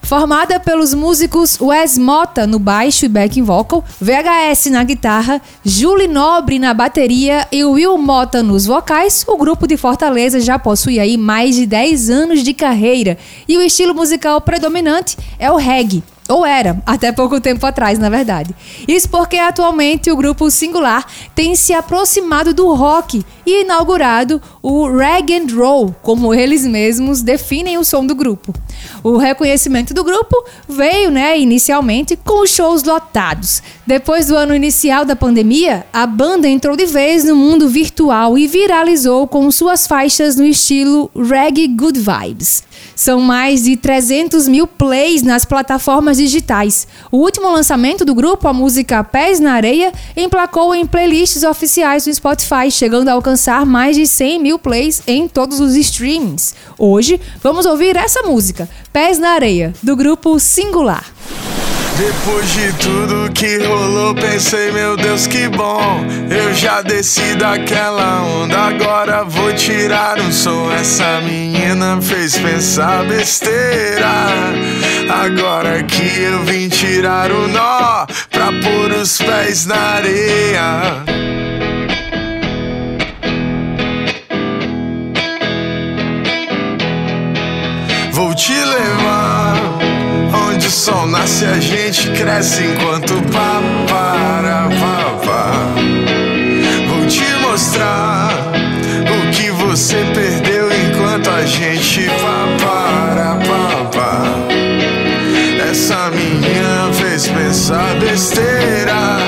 Formada 0.02 0.60
pelos 0.60 0.92
músicos 0.92 1.58
Wes 1.58 1.96
Mota 1.96 2.46
no 2.46 2.58
baixo 2.58 3.06
e 3.06 3.08
backing 3.08 3.42
vocal, 3.42 3.82
VHS 3.98 4.66
na 4.72 4.84
guitarra, 4.84 5.40
Julie 5.64 6.06
Nobre 6.06 6.58
na 6.58 6.74
bateria 6.74 7.48
e 7.50 7.64
Will 7.64 7.96
Mota 7.96 8.42
nos 8.42 8.66
vocais, 8.66 9.24
o 9.26 9.38
grupo 9.38 9.66
de 9.66 9.78
Fortaleza 9.78 10.38
já 10.38 10.58
possui 10.58 11.00
aí 11.00 11.16
mais 11.16 11.54
de 11.54 11.64
10 11.64 12.10
anos 12.10 12.42
de 12.42 12.52
carreira 12.52 13.16
e 13.48 13.56
o 13.56 13.62
estilo 13.62 13.94
musical 13.94 14.38
predominante 14.42 15.16
é 15.38 15.50
o 15.50 15.56
reggae. 15.56 16.04
Ou 16.28 16.44
era, 16.44 16.80
até 16.84 17.10
pouco 17.10 17.40
tempo 17.40 17.64
atrás, 17.64 17.98
na 17.98 18.10
verdade. 18.10 18.54
Isso 18.86 19.08
porque 19.08 19.36
atualmente 19.36 20.10
o 20.10 20.16
grupo 20.16 20.50
Singular 20.50 21.06
tem 21.34 21.54
se 21.54 21.72
aproximado 21.72 22.52
do 22.52 22.72
rock 22.74 23.24
e 23.46 23.62
inaugurado 23.62 24.40
o 24.62 24.86
rag 24.88 25.34
and 25.34 25.46
roll, 25.56 25.94
como 26.02 26.34
eles 26.34 26.66
mesmos 26.66 27.22
definem 27.22 27.78
o 27.78 27.84
som 27.84 28.04
do 28.04 28.14
grupo. 28.14 28.52
O 29.02 29.16
reconhecimento 29.16 29.94
do 29.94 30.04
grupo 30.04 30.36
veio, 30.68 31.10
né, 31.10 31.38
inicialmente 31.38 32.14
com 32.14 32.46
shows 32.46 32.82
lotados. 32.82 33.62
Depois 33.86 34.26
do 34.26 34.36
ano 34.36 34.54
inicial 34.54 35.06
da 35.06 35.16
pandemia, 35.16 35.86
a 35.90 36.06
banda 36.06 36.46
entrou 36.46 36.76
de 36.76 36.84
vez 36.84 37.24
no 37.24 37.34
mundo 37.34 37.70
virtual 37.70 38.36
e 38.36 38.46
viralizou 38.46 39.26
com 39.26 39.50
suas 39.50 39.86
faixas 39.86 40.36
no 40.36 40.44
estilo 40.44 41.10
reggae 41.16 41.68
good 41.68 41.98
vibes. 41.98 42.67
São 42.98 43.20
mais 43.20 43.62
de 43.62 43.76
300 43.76 44.48
mil 44.48 44.66
plays 44.66 45.22
nas 45.22 45.44
plataformas 45.44 46.16
digitais. 46.16 46.88
O 47.12 47.18
último 47.18 47.48
lançamento 47.48 48.04
do 48.04 48.12
grupo, 48.12 48.48
a 48.48 48.52
música 48.52 49.04
Pés 49.04 49.38
na 49.38 49.52
Areia, 49.52 49.92
emplacou 50.16 50.74
em 50.74 50.84
playlists 50.84 51.44
oficiais 51.44 52.06
do 52.06 52.12
Spotify, 52.12 52.68
chegando 52.72 53.06
a 53.06 53.12
alcançar 53.12 53.64
mais 53.64 53.94
de 53.94 54.04
100 54.04 54.40
mil 54.40 54.58
plays 54.58 55.00
em 55.06 55.28
todos 55.28 55.60
os 55.60 55.76
streamings. 55.76 56.56
Hoje, 56.76 57.20
vamos 57.40 57.66
ouvir 57.66 57.94
essa 57.94 58.22
música, 58.22 58.68
Pés 58.92 59.16
na 59.16 59.28
Areia, 59.30 59.72
do 59.80 59.94
grupo 59.94 60.36
Singular. 60.40 61.04
Depois 61.98 62.48
de 62.50 62.72
tudo 62.74 63.32
que 63.32 63.58
rolou, 63.58 64.14
pensei, 64.14 64.70
meu 64.70 64.96
Deus, 64.96 65.26
que 65.26 65.48
bom. 65.48 66.06
Eu 66.30 66.54
já 66.54 66.80
desci 66.80 67.34
daquela 67.34 68.22
onda, 68.22 68.56
agora 68.56 69.24
vou 69.24 69.52
tirar 69.52 70.20
um 70.20 70.30
som. 70.30 70.70
Essa 70.70 71.20
menina 71.20 72.00
fez 72.00 72.38
pensar 72.38 73.04
besteira. 73.04 74.12
Agora 75.10 75.82
que 75.82 76.20
eu 76.20 76.44
vim 76.44 76.68
tirar 76.68 77.32
o 77.32 77.48
nó 77.48 78.06
pra 78.30 78.46
pôr 78.62 78.92
os 78.92 79.18
pés 79.18 79.66
na 79.66 79.96
areia. 79.96 81.02
Vou 88.12 88.32
te 88.36 88.52
levar 88.52 89.47
o 90.68 90.70
sol 90.70 91.06
nasce, 91.06 91.46
a 91.46 91.58
gente 91.58 92.10
cresce 92.10 92.62
enquanto 92.62 93.14
papara. 93.32 94.68
Vou 96.88 97.06
te 97.06 97.24
mostrar 97.40 98.30
o 99.06 99.30
que 99.30 99.50
você 99.50 99.96
perdeu 100.12 100.68
enquanto 100.70 101.30
a 101.30 101.46
gente 101.46 102.10
papara. 102.20 103.38
Essa 105.70 106.10
minha 106.10 106.92
fez 106.92 107.28
pensar 107.28 107.94
besteira. 107.94 109.18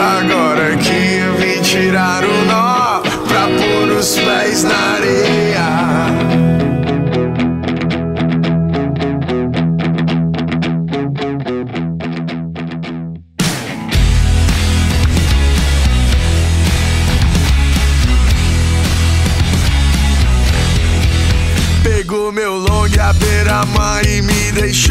Agora 0.00 0.76
que 0.76 1.18
eu 1.18 1.34
vim 1.34 1.60
tirar 1.60 2.24
o 2.24 2.44
nó 2.46 3.00
pra 3.28 3.46
pôr 3.58 3.98
os 3.98 4.16
pés 4.16 4.62
na 4.64 4.91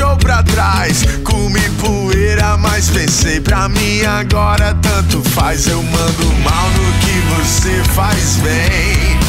deixou 0.01 0.17
pra 0.17 0.41
trás. 0.43 1.05
Comi 1.23 1.61
poeira, 1.79 2.57
mas 2.57 2.89
pensei 2.89 3.39
pra 3.39 3.69
mim 3.69 4.01
agora 4.03 4.75
tanto 4.81 5.21
faz. 5.29 5.67
Eu 5.67 5.81
mando 5.83 6.25
mal 6.43 6.69
no 6.69 6.91
que 6.99 7.19
você 7.35 7.83
faz 7.93 8.37
bem. 8.37 9.19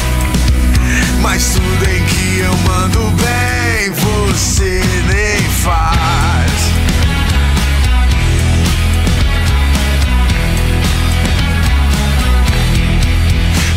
Mas 1.21 1.53
tudo 1.53 1.89
em 1.89 2.03
que 2.05 2.39
eu 2.39 2.57
mando 2.57 2.99
bem, 3.11 3.91
você 3.91 4.81
nem 5.07 5.49
faz. 5.63 6.51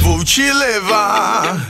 Vou 0.00 0.24
te 0.24 0.50
levar 0.50 1.66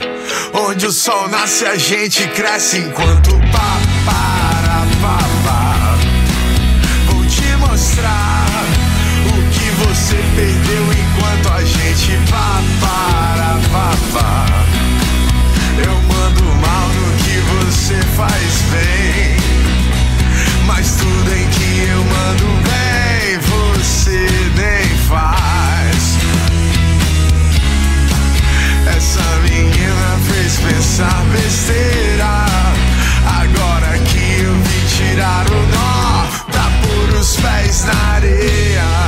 onde 0.53 0.87
o 0.87 0.91
sol 0.91 1.27
nasce, 1.27 1.65
a 1.65 1.75
gente 1.75 2.27
cresce 2.29 2.77
enquanto 2.79 3.31
papara 3.51 3.66
gente 11.67 12.17
papara 12.31 13.59
papá. 13.71 14.45
Eu 15.85 15.93
mando 15.93 16.43
mal 16.43 16.87
no 16.87 17.17
que 17.23 17.37
você 17.51 17.95
faz 18.15 18.63
bem, 18.71 19.37
mas 20.65 20.95
tudo 20.95 21.33
em 21.33 21.47
que 21.49 21.87
eu 21.89 22.03
mando 22.03 22.47
bem, 22.63 23.37
você 23.39 24.27
nem 24.55 24.97
faz. 25.07 26.17
Essa 28.95 29.25
menina 29.43 30.17
fez 30.27 30.57
pensar 30.57 31.23
besteira. 31.31 32.45
Agora 33.25 33.97
que 33.99 34.41
eu 34.41 34.53
vim 34.53 34.85
tirar 34.87 35.45
o 35.51 35.67
nó 35.75 36.25
pra 36.51 36.65
pôr 36.81 37.19
os 37.19 37.35
pés 37.35 37.85
na 37.85 38.15
areia. 38.15 39.06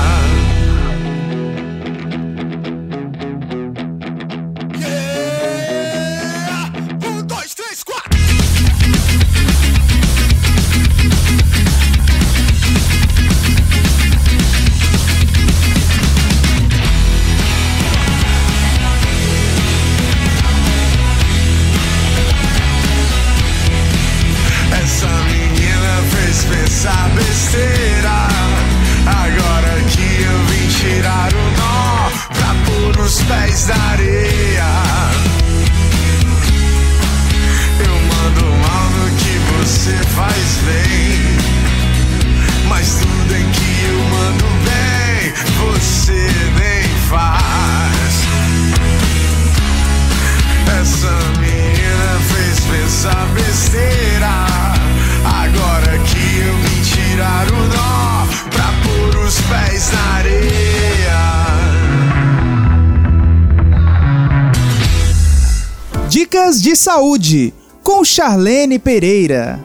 De 66.70 66.76
saúde 66.76 67.52
com 67.82 68.06
Charlene 68.06 68.78
Pereira. 68.78 69.60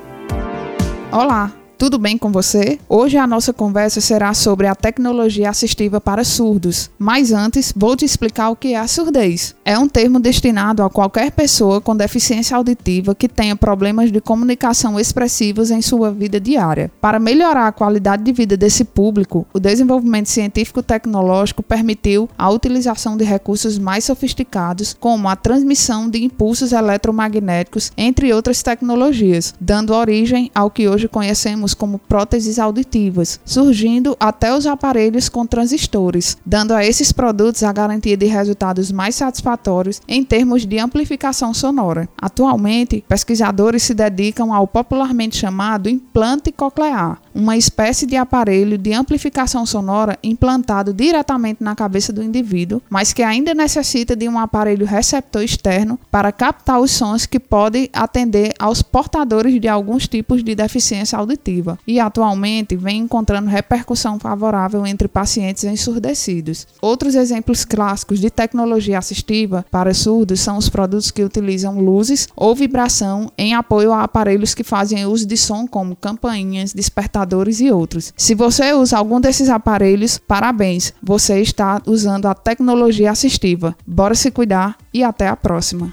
Olá, 1.13 1.53
tudo 1.77 1.99
bem 1.99 2.17
com 2.17 2.31
você? 2.31 2.79
Hoje 2.89 3.17
a 3.17 3.27
nossa 3.27 3.53
conversa 3.53 4.01
será 4.01 4.33
sobre 4.33 4.67
a 4.67 4.75
tecnologia 4.75 5.51
assistiva 5.51 6.01
para 6.01 6.25
surdos. 6.25 6.91
Mas 6.99 7.33
antes, 7.33 7.73
vou 7.77 7.97
te 7.97 8.05
explicar 8.05 8.51
o 8.51 8.57
que 8.57 8.75
é 8.75 8.79
a 8.79 8.87
surdez. 8.87 9.55
É 9.65 9.79
um 9.79 9.89
termo 9.89 10.21
destinado 10.21 10.83
a 10.83 10.91
qualquer 10.91 11.33
pessoa 11.33 11.81
com 11.81 11.97
deficiência 11.97 12.57
auditiva 12.57 13.15
que 13.15 13.29
tenha 13.29 13.57
problemas 13.57 14.13
de 14.13 14.21
comunicação 14.21 14.99
expressivos 14.99 15.71
em 15.71 15.83
sua 15.83 16.13
vida 16.13 16.41
diária. 16.41 16.91
Para 17.01 17.19
melhorar 17.19 17.67
a 17.67 17.73
qualidade 17.73 18.23
de 18.23 18.33
vida 18.33 18.57
desse 18.57 18.85
público, 18.85 19.47
o 19.53 19.61
desenvolvimento 19.61 20.29
científico-tecnológico 20.29 21.63
permitiu 21.63 22.29
a 22.39 22.51
utilização 22.51 23.17
de 23.17 23.25
recursos 23.25 23.79
mais 23.79 24.05
sofisticados, 24.05 24.97
como 24.99 25.29
a 25.29 25.37
transmissão 25.37 26.09
de 26.09 26.23
impulsos 26.23 26.73
eletromagnéticos, 26.73 27.91
entre 27.97 28.33
outras 28.33 28.63
tecnologias, 28.63 29.55
dando 29.61 29.95
origem 29.95 30.51
ao 30.55 30.71
que 30.71 30.89
hoje 30.89 31.09
conhecemos 31.09 31.64
como 31.73 31.99
próteses 31.99 32.59
auditivas, 32.59 33.41
surgindo 33.45 34.17
até 34.19 34.55
os 34.55 34.67
aparelhos 34.67 35.29
com 35.29 35.47
transistores, 35.47 36.37
dando 36.45 36.75
a 36.75 36.85
esses 36.85 37.13
produtos 37.13 37.63
a 37.63 37.73
garantia 37.73 38.17
de 38.17 38.27
resultados 38.27 38.91
mais 38.91 39.15
satisfatórios 39.15 40.03
em 40.09 40.25
termos 40.25 40.67
de 40.67 40.79
amplificação 40.79 41.55
sonora. 41.55 42.09
Atualmente, 42.21 43.05
pesquisadores 43.09 43.85
se 43.85 43.95
dedicam 43.95 44.53
ao 44.53 44.67
popularmente 44.67 45.37
chamado 45.37 45.89
implante 45.89 46.51
coclear, 46.51 47.21
uma 47.35 47.57
espécie 47.57 48.07
de 48.07 48.15
aparelho 48.15 48.79
de 48.79 48.93
amplificação 48.93 49.67
sonora 49.67 50.17
implantado 50.23 50.95
diretamente 50.95 51.63
na 51.63 51.75
cabeça 51.75 52.13
do 52.13 52.23
indivíduo, 52.23 52.81
mas 52.89 53.13
que 53.13 53.23
ainda 53.23 53.53
necessita 53.53 54.15
de 54.15 54.29
um 54.29 54.39
aparelho 54.39 54.87
receptor 54.87 55.43
externo 55.43 55.99
para 56.11 56.31
captar 56.31 56.81
os 56.81 56.93
sons 56.93 57.27
que 57.27 57.41
podem 57.41 57.91
atender 57.93 58.53
aos 58.59 58.83
portadores 58.83 59.61
de 59.61 59.67
alguns 59.67 60.07
tipos 60.07 60.45
de 60.45 60.55
deficiência 60.55 61.19
auditiva 61.19 61.79
e 61.87 61.99
atualmente 61.99 62.77
vem 62.77 63.01
encontrando 63.01 63.51
repercussão 63.51 64.19
favorável 64.19 64.87
entre 64.87 65.09
pacientes 65.09 65.65
ensurdecidos. 65.65 66.67
Outros 66.81 67.17
exemplos 67.17 67.65
clássicos 67.65 68.21
de 68.21 68.31
tecnologia 68.31 68.99
assistiva 68.99 69.67
para 69.71 69.93
surdos 69.93 70.41
são 70.41 70.57
os 70.57 70.69
produtos 70.69 71.11
que 71.11 71.25
utilizam 71.25 71.81
luzes 71.81 72.29
ou 72.37 72.55
vibração 72.55 73.33
em 73.37 73.55
apoio 73.55 73.93
a 73.93 74.05
aparelhos 74.05 74.55
que 74.55 74.63
fazem 74.63 75.05
uso 75.07 75.27
de 75.27 75.37
som 75.37 75.67
como 75.67 75.97
campainhas, 75.97 76.73
despertadores 76.73 77.24
e 77.61 77.71
outros. 77.71 78.13
Se 78.17 78.35
você 78.35 78.73
usa 78.73 78.99
algum 78.99 79.21
desses 79.21 79.49
aparelhos, 79.49 80.19
parabéns, 80.19 80.93
você 81.03 81.41
está 81.41 81.81
usando 81.87 82.27
a 82.27 82.35
tecnologia 82.35 83.11
assistiva. 83.11 83.77
Bora 83.87 84.15
se 84.15 84.31
cuidar 84.31 84.77
e 84.93 85.03
até 85.03 85.29
a 85.29 85.37
próxima. 85.37 85.93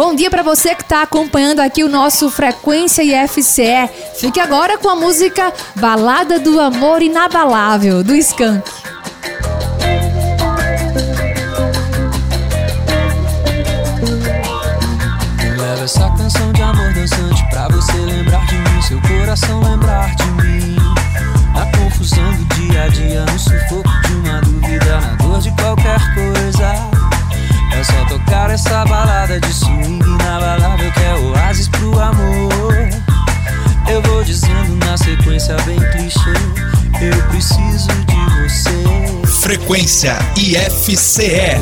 Bom 0.00 0.14
dia 0.14 0.30
para 0.30 0.42
você 0.42 0.74
que 0.74 0.80
está 0.80 1.02
acompanhando 1.02 1.60
aqui 1.60 1.84
o 1.84 1.88
nosso 1.88 2.30
Frequência 2.30 3.02
IFCE. 3.02 3.86
Fique 4.16 4.40
agora 4.40 4.78
com 4.78 4.88
a 4.88 4.96
música 4.96 5.52
Balada 5.76 6.38
do 6.38 6.58
Amor 6.58 7.02
Inabalável, 7.02 8.02
do 8.02 8.14
Skank. 8.14 8.64
Canção 16.30 16.52
de 16.52 16.62
amor 16.62 16.92
dançante 16.92 17.44
pra 17.50 17.66
você 17.68 17.92
lembrar 17.92 18.46
de 18.46 18.54
mim, 18.54 18.82
seu 18.82 19.00
coração 19.00 19.60
lembrar 19.62 20.14
de 20.14 20.24
mim. 20.42 20.76
Na 21.54 21.66
confusão 21.76 22.32
do 22.34 22.44
dia 22.54 22.84
a 22.84 22.88
dia, 22.88 23.24
no 23.24 23.38
sufoco 23.38 23.90
de 24.06 24.14
uma 24.14 24.40
dúvida, 24.40 25.00
na 25.00 25.14
dor 25.16 25.40
de 25.40 25.50
qualquer 25.52 25.98
coisa. 26.14 26.72
É 27.72 27.82
só 27.82 28.04
tocar 28.04 28.48
essa 28.48 28.84
balada 28.84 29.40
de 29.40 29.52
swing 29.52 30.04
inabalável 30.04 30.92
que 30.92 31.00
é 31.00 31.16
oásis 31.16 31.66
pro 31.66 31.98
amor. 31.98 32.74
Eu 33.88 34.00
vou 34.02 34.22
dizendo 34.22 34.76
na 34.86 34.96
sequência 34.96 35.56
bem 35.66 35.80
clichê, 35.90 36.30
eu 37.00 37.20
preciso 37.30 37.88
de 38.06 38.42
você. 38.42 38.84
Frequência 39.26 40.16
IFCE. 40.36 41.24
É 41.24 41.58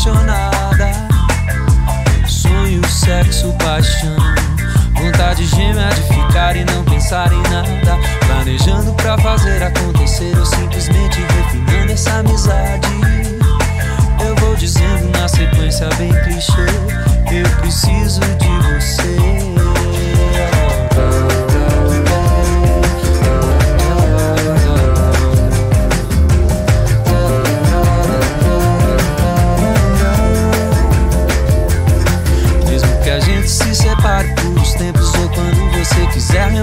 apaixonada. 0.00 0.92
Sonho, 2.26 2.86
sexo, 2.88 3.52
paixão. 3.58 4.16
Vontade 4.94 5.46
gêmea 5.46 5.88
de 5.90 6.02
ficar 6.02 6.56
e 6.56 6.64
não 6.64 6.82
pensar 6.84 7.30
em 7.32 7.42
nada. 7.42 7.98
Planejando 8.26 8.94
pra 8.94 9.18
fazer 9.18 9.62
acontecer 9.62 10.36
ou 10.38 10.46
simplesmente 10.46 11.20
refinando 11.20 11.92
essa 11.92 12.14
amizade. 12.18 12.88
Eu 14.24 14.34
vou 14.36 14.54
dizendo 14.56 15.18
na 15.18 15.28
sequência 15.28 15.88
bem 15.98 16.12
clichê. 16.24 16.66
Eu 17.30 17.48
preciso 17.60 18.20
de 18.20 18.49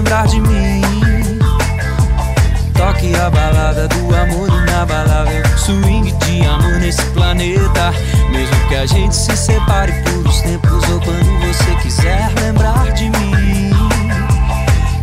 lembrar 0.08 0.26
de 0.26 0.40
mim. 0.40 0.80
Toque 2.74 3.14
a 3.14 3.28
balada 3.28 3.86
do 3.88 4.16
amor 4.16 4.48
inabalável, 4.48 5.44
swing 5.58 6.10
de 6.12 6.46
amor 6.46 6.80
nesse 6.80 7.02
planeta. 7.10 7.92
Mesmo 8.30 8.68
que 8.68 8.74
a 8.74 8.86
gente 8.86 9.14
se 9.14 9.36
separe 9.36 9.92
por 10.04 10.26
os 10.26 10.40
tempos 10.40 10.88
ou 10.88 11.00
quando 11.00 11.46
você 11.46 11.74
quiser 11.82 12.30
lembrar 12.40 12.90
de 12.92 13.10
mim. 13.10 13.70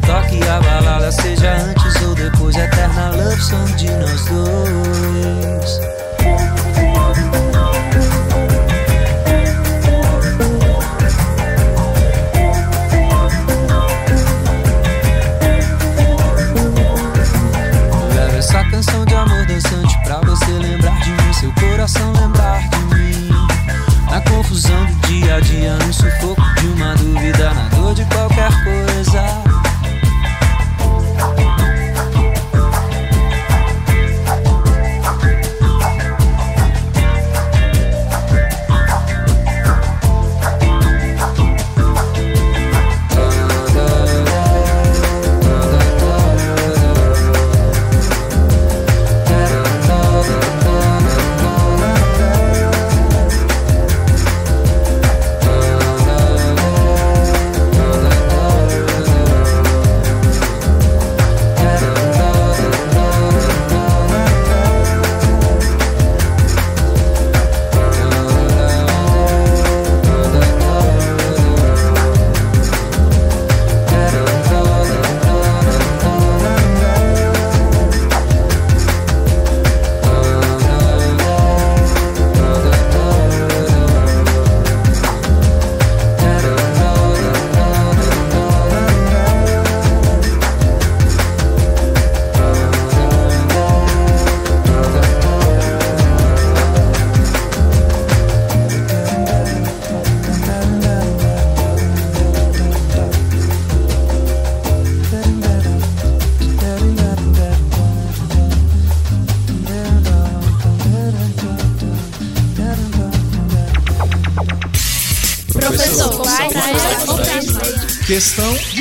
Toque 0.05 0.39
a 0.47 0.59
balada, 0.59 1.11
seja 1.11 1.51
antes 1.53 2.01
ou 2.01 2.15
depois, 2.15 2.55
eterna 2.55 3.11
love 3.11 3.41
song 3.41 3.71
de 3.73 3.91
nós 3.91 4.25
dois. 4.25 5.79
coração 21.85 22.13
lembrar 22.13 22.67
de 22.69 22.95
mim. 22.95 23.29
Na 24.09 24.19
confusão 24.21 24.85
do 24.85 25.07
dia 25.07 25.35
a 25.35 25.39
dia, 25.39 25.75
no 25.75 25.93
sufoco 25.93 26.41
de 26.59 26.67
uma 26.67 26.95
dúvida, 26.95 27.53
na 27.53 27.69
dor 27.69 27.93
de 27.93 28.03
qualquer 28.05 28.24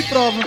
prova. 0.09 0.41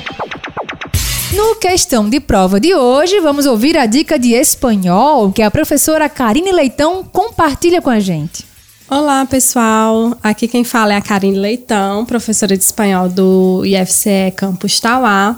No 1.34 1.56
questão 1.56 2.10
de 2.10 2.20
prova 2.20 2.60
de 2.60 2.74
hoje, 2.74 3.20
vamos 3.20 3.46
ouvir 3.46 3.78
a 3.78 3.86
dica 3.86 4.18
de 4.18 4.34
espanhol 4.34 5.32
que 5.32 5.42
a 5.42 5.52
professora 5.52 6.08
Karine 6.08 6.52
Leitão 6.52 7.04
compartilha 7.04 7.82
com 7.82 7.90
a 7.90 8.00
gente. 8.00 8.46
Olá, 8.90 9.26
pessoal. 9.26 10.18
Aqui 10.24 10.48
quem 10.48 10.64
fala 10.64 10.94
é 10.94 10.98
a 10.98 11.02
Karine 11.02 11.38
Leitão, 11.38 12.06
professora 12.06 12.56
de 12.56 12.64
espanhol 12.64 13.10
do 13.10 13.64
IFCE 13.66 14.32
Campus 14.36 14.80
Tauá. 14.80 15.36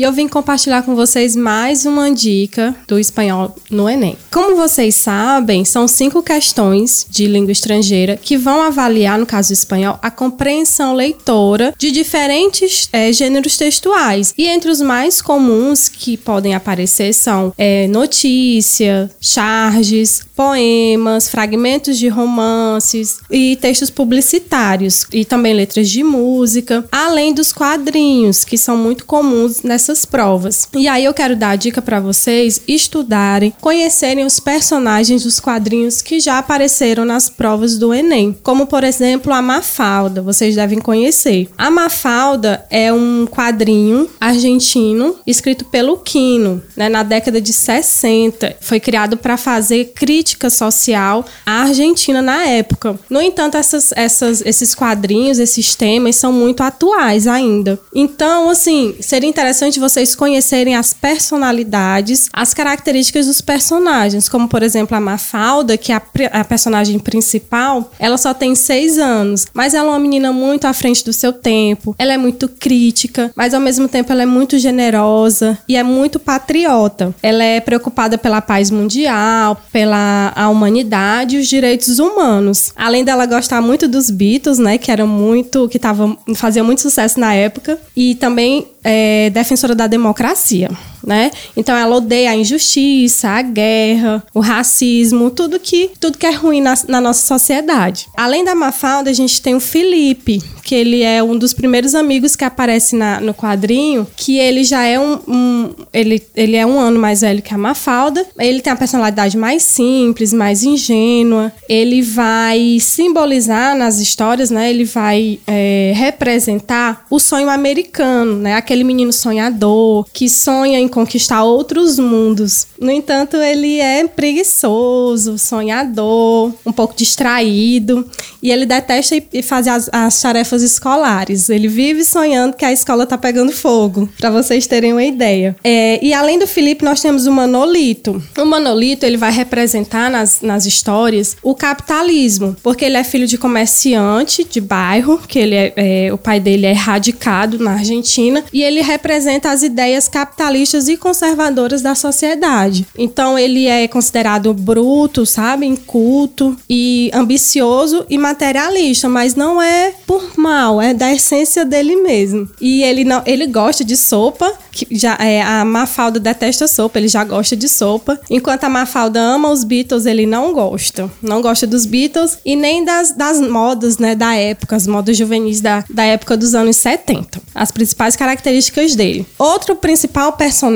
E 0.00 0.02
eu 0.02 0.12
vim 0.12 0.26
compartilhar 0.26 0.82
com 0.82 0.94
vocês 0.96 1.36
mais 1.36 1.84
uma 1.84 2.10
dica 2.10 2.74
do 2.88 2.98
espanhol 2.98 3.54
no 3.70 3.86
Enem. 3.86 4.16
Como 4.32 4.56
vocês 4.56 4.94
sabem, 4.94 5.62
são 5.62 5.86
cinco 5.86 6.22
questões 6.22 7.06
de 7.10 7.26
língua 7.26 7.52
estrangeira 7.52 8.16
que 8.16 8.38
vão 8.38 8.62
avaliar, 8.62 9.18
no 9.18 9.26
caso 9.26 9.50
do 9.50 9.52
espanhol, 9.52 9.98
a 10.00 10.10
compreensão 10.10 10.94
leitora 10.94 11.74
de 11.76 11.90
diferentes 11.90 12.88
é, 12.94 13.12
gêneros 13.12 13.58
textuais. 13.58 14.32
E 14.38 14.46
entre 14.46 14.70
os 14.70 14.80
mais 14.80 15.20
comuns 15.20 15.90
que 15.90 16.16
podem 16.16 16.54
aparecer 16.54 17.12
são 17.12 17.52
é, 17.58 17.86
notícia, 17.86 19.10
charges, 19.20 20.24
poemas, 20.34 21.28
fragmentos 21.28 21.98
de 21.98 22.08
romances 22.08 23.18
e 23.30 23.54
textos 23.56 23.90
publicitários 23.90 25.06
e 25.12 25.26
também 25.26 25.52
letras 25.52 25.90
de 25.90 26.02
música, 26.02 26.88
além 26.90 27.34
dos 27.34 27.52
quadrinhos 27.52 28.46
que 28.46 28.56
são 28.56 28.78
muito 28.78 29.04
comuns 29.04 29.62
nessas 29.90 30.04
provas. 30.04 30.68
E 30.74 30.86
aí 30.86 31.04
eu 31.04 31.12
quero 31.12 31.36
dar 31.36 31.50
a 31.50 31.56
dica 31.56 31.82
para 31.82 32.00
vocês 32.00 32.62
estudarem, 32.66 33.52
conhecerem 33.60 34.24
os 34.24 34.38
personagens 34.38 35.24
dos 35.24 35.40
quadrinhos 35.40 36.00
que 36.00 36.20
já 36.20 36.38
apareceram 36.38 37.04
nas 37.04 37.28
provas 37.28 37.76
do 37.76 37.92
Enem, 37.92 38.36
como 38.42 38.66
por 38.66 38.84
exemplo 38.84 39.32
a 39.32 39.42
Mafalda, 39.42 40.22
vocês 40.22 40.54
devem 40.54 40.78
conhecer. 40.78 41.48
A 41.58 41.70
Mafalda 41.70 42.64
é 42.70 42.92
um 42.92 43.26
quadrinho 43.26 44.08
argentino 44.20 45.16
escrito 45.26 45.64
pelo 45.64 45.98
Quino, 45.98 46.62
né, 46.76 46.88
na 46.88 47.02
década 47.02 47.40
de 47.40 47.52
60. 47.52 48.56
Foi 48.60 48.78
criado 48.78 49.16
para 49.16 49.36
fazer 49.36 49.92
crítica 49.94 50.48
social 50.48 51.24
à 51.44 51.62
Argentina 51.62 52.22
na 52.22 52.46
época. 52.46 52.98
No 53.08 53.20
entanto, 53.20 53.56
essas, 53.56 53.92
essas, 53.92 54.40
esses 54.44 54.74
quadrinhos, 54.74 55.38
esses 55.38 55.74
temas 55.74 56.16
são 56.16 56.32
muito 56.32 56.62
atuais 56.62 57.26
ainda. 57.26 57.78
Então, 57.94 58.50
assim, 58.50 58.94
seria 59.00 59.28
interessante 59.28 59.69
vocês 59.78 60.14
conhecerem 60.14 60.74
as 60.74 60.92
personalidades, 60.92 62.28
as 62.32 62.52
características 62.54 63.26
dos 63.26 63.40
personagens, 63.40 64.28
como 64.28 64.48
por 64.48 64.62
exemplo 64.62 64.96
a 64.96 65.00
Mafalda, 65.00 65.76
que 65.76 65.92
é 65.92 65.96
a, 65.96 66.02
a 66.40 66.44
personagem 66.44 66.98
principal, 66.98 67.92
ela 67.98 68.16
só 68.16 68.34
tem 68.34 68.54
seis 68.54 68.98
anos, 68.98 69.46
mas 69.54 69.74
ela 69.74 69.88
é 69.88 69.90
uma 69.90 69.98
menina 69.98 70.32
muito 70.32 70.64
à 70.66 70.72
frente 70.72 71.04
do 71.04 71.12
seu 71.12 71.32
tempo, 71.32 71.94
ela 71.98 72.12
é 72.12 72.16
muito 72.16 72.48
crítica, 72.48 73.30
mas 73.36 73.54
ao 73.54 73.60
mesmo 73.60 73.86
tempo 73.86 74.10
ela 74.10 74.22
é 74.22 74.26
muito 74.26 74.58
generosa 74.58 75.58
e 75.68 75.76
é 75.76 75.82
muito 75.82 76.18
patriota. 76.18 77.14
Ela 77.22 77.44
é 77.44 77.60
preocupada 77.60 78.16
pela 78.16 78.40
paz 78.40 78.70
mundial, 78.70 79.60
pela 79.72 80.32
a 80.34 80.48
humanidade 80.48 81.36
e 81.36 81.40
os 81.40 81.48
direitos 81.48 81.98
humanos. 81.98 82.72
Além 82.74 83.04
dela 83.04 83.26
gostar 83.26 83.60
muito 83.60 83.86
dos 83.86 84.10
Beatles, 84.10 84.58
né, 84.58 84.78
que 84.78 84.90
eram 84.90 85.06
muito, 85.06 85.68
que 85.68 85.76
estavam 85.76 86.16
faziam 86.34 86.64
muito 86.64 86.80
sucesso 86.80 87.18
na 87.20 87.34
época, 87.34 87.78
e 87.96 88.14
também 88.14 88.66
é 88.82 89.30
defensora 89.30 89.74
da 89.74 89.86
democracia, 89.86 90.70
né? 91.04 91.30
Então 91.56 91.76
ela 91.76 91.96
odeia 91.96 92.30
a 92.30 92.36
injustiça, 92.36 93.28
a 93.28 93.42
guerra, 93.42 94.22
o 94.34 94.40
racismo, 94.40 95.30
tudo 95.30 95.58
que 95.58 95.90
tudo 96.00 96.18
que 96.18 96.26
é 96.26 96.30
ruim 96.30 96.60
na, 96.60 96.74
na 96.88 97.00
nossa 97.00 97.26
sociedade. 97.26 98.06
Além 98.16 98.44
da 98.44 98.54
Mafalda, 98.54 99.10
a 99.10 99.14
gente 99.14 99.40
tem 99.40 99.54
o 99.54 99.60
Felipe, 99.60 100.42
que 100.62 100.74
ele 100.74 101.02
é 101.02 101.22
um 101.22 101.36
dos 101.36 101.52
primeiros 101.52 101.94
amigos 101.94 102.36
que 102.36 102.44
aparece 102.44 102.94
na, 102.94 103.20
no 103.20 103.34
quadrinho, 103.34 104.06
que 104.16 104.38
ele 104.38 104.64
já 104.64 104.84
é 104.84 104.98
um, 104.98 105.18
um, 105.26 105.74
ele, 105.92 106.22
ele 106.36 106.56
é 106.56 106.64
um 106.64 106.78
ano 106.78 106.98
mais 106.98 107.22
velho 107.22 107.42
que 107.42 107.52
a 107.52 107.58
Mafalda. 107.58 108.24
Ele 108.38 108.60
tem 108.60 108.72
a 108.72 108.76
personalidade 108.76 109.36
mais 109.36 109.62
simples, 109.62 110.32
mais 110.32 110.62
ingênua. 110.62 111.52
Ele 111.68 112.02
vai 112.02 112.78
simbolizar 112.80 113.76
nas 113.76 113.98
histórias, 113.98 114.50
né? 114.50 114.70
Ele 114.70 114.84
vai 114.84 115.38
é, 115.46 115.92
representar 115.94 117.04
o 117.10 117.18
sonho 117.18 117.48
americano, 117.48 118.36
né? 118.36 118.54
Aquele 118.54 118.84
menino 118.84 119.12
sonhador 119.12 120.06
que 120.12 120.28
sonha 120.28 120.78
em 120.78 120.88
conquistar 120.90 121.42
outros 121.44 121.98
mundos. 121.98 122.66
No 122.80 122.90
entanto, 122.90 123.36
ele 123.36 123.80
é 123.80 124.06
preguiçoso, 124.06 125.38
sonhador, 125.38 126.52
um 126.66 126.72
pouco 126.72 126.94
distraído 126.94 128.06
e 128.42 128.50
ele 128.50 128.66
detesta 128.66 129.16
ir 129.16 129.42
fazer 129.42 129.70
as, 129.70 129.88
as 129.92 130.20
tarefas 130.20 130.62
escolares. 130.62 131.48
Ele 131.48 131.68
vive 131.68 132.04
sonhando 132.04 132.56
que 132.56 132.64
a 132.64 132.72
escola 132.72 133.06
tá 133.06 133.16
pegando 133.16 133.52
fogo, 133.52 134.08
para 134.18 134.30
vocês 134.30 134.66
terem 134.66 134.92
uma 134.92 135.04
ideia. 135.04 135.56
É, 135.62 135.98
e 136.04 136.12
além 136.12 136.38
do 136.38 136.46
Felipe, 136.46 136.84
nós 136.84 137.00
temos 137.00 137.26
o 137.26 137.32
Manolito. 137.32 138.22
O 138.38 138.44
Manolito 138.44 139.04
ele 139.06 139.16
vai 139.16 139.32
representar 139.32 140.10
nas, 140.10 140.40
nas 140.40 140.66
histórias 140.66 141.36
o 141.42 141.54
capitalismo, 141.54 142.56
porque 142.62 142.84
ele 142.84 142.96
é 142.96 143.04
filho 143.04 143.26
de 143.26 143.38
comerciante 143.38 144.44
de 144.44 144.60
bairro, 144.60 145.18
que 145.26 145.38
ele 145.38 145.54
é, 145.54 145.72
é 145.76 146.12
o 146.12 146.18
pai 146.18 146.40
dele 146.40 146.66
é 146.66 146.72
radicado 146.72 147.58
na 147.58 147.72
Argentina 147.72 148.44
e 148.52 148.62
ele 148.62 148.80
representa 148.80 149.50
as 149.50 149.62
ideias 149.62 150.08
capitalistas 150.08 150.79
e 150.88 150.96
conservadoras 150.96 151.82
da 151.82 151.94
sociedade. 151.94 152.86
Então 152.96 153.38
ele 153.38 153.66
é 153.66 153.86
considerado 153.88 154.52
bruto, 154.52 155.24
sabe, 155.26 155.66
inculto 155.66 156.56
e 156.68 157.10
ambicioso 157.12 158.04
e 158.08 158.18
materialista, 158.18 159.08
mas 159.08 159.34
não 159.34 159.60
é 159.60 159.92
por 160.06 160.36
mal, 160.36 160.80
é 160.80 160.94
da 160.94 161.12
essência 161.12 161.64
dele 161.64 161.96
mesmo. 161.96 162.48
E 162.60 162.82
ele 162.82 163.04
não, 163.04 163.22
ele 163.26 163.46
gosta 163.46 163.84
de 163.84 163.96
sopa, 163.96 164.52
que 164.70 164.86
já 164.90 165.14
é 165.20 165.42
a 165.42 165.64
Mafalda 165.64 166.18
detesta 166.20 166.66
sopa, 166.66 166.98
ele 166.98 167.08
já 167.08 167.24
gosta 167.24 167.56
de 167.56 167.68
sopa, 167.68 168.20
enquanto 168.28 168.64
a 168.64 168.68
Mafalda 168.68 169.20
ama 169.20 169.50
os 169.50 169.64
Beatles, 169.64 170.06
ele 170.06 170.26
não 170.26 170.52
gosta. 170.52 171.10
Não 171.22 171.40
gosta 171.40 171.66
dos 171.66 171.86
Beatles 171.86 172.38
e 172.44 172.56
nem 172.56 172.84
das, 172.84 173.12
das 173.12 173.40
modas, 173.40 173.98
né, 173.98 174.14
da 174.14 174.34
época, 174.34 174.76
as 174.76 174.86
modas 174.86 175.16
juvenis 175.16 175.60
da, 175.60 175.84
da 175.90 176.04
época 176.04 176.36
dos 176.36 176.54
anos 176.54 176.76
70. 176.76 177.40
As 177.54 177.70
principais 177.70 178.16
características 178.16 178.94
dele. 178.94 179.26
Outro 179.38 179.76
principal 179.76 180.32
personagem 180.32 180.69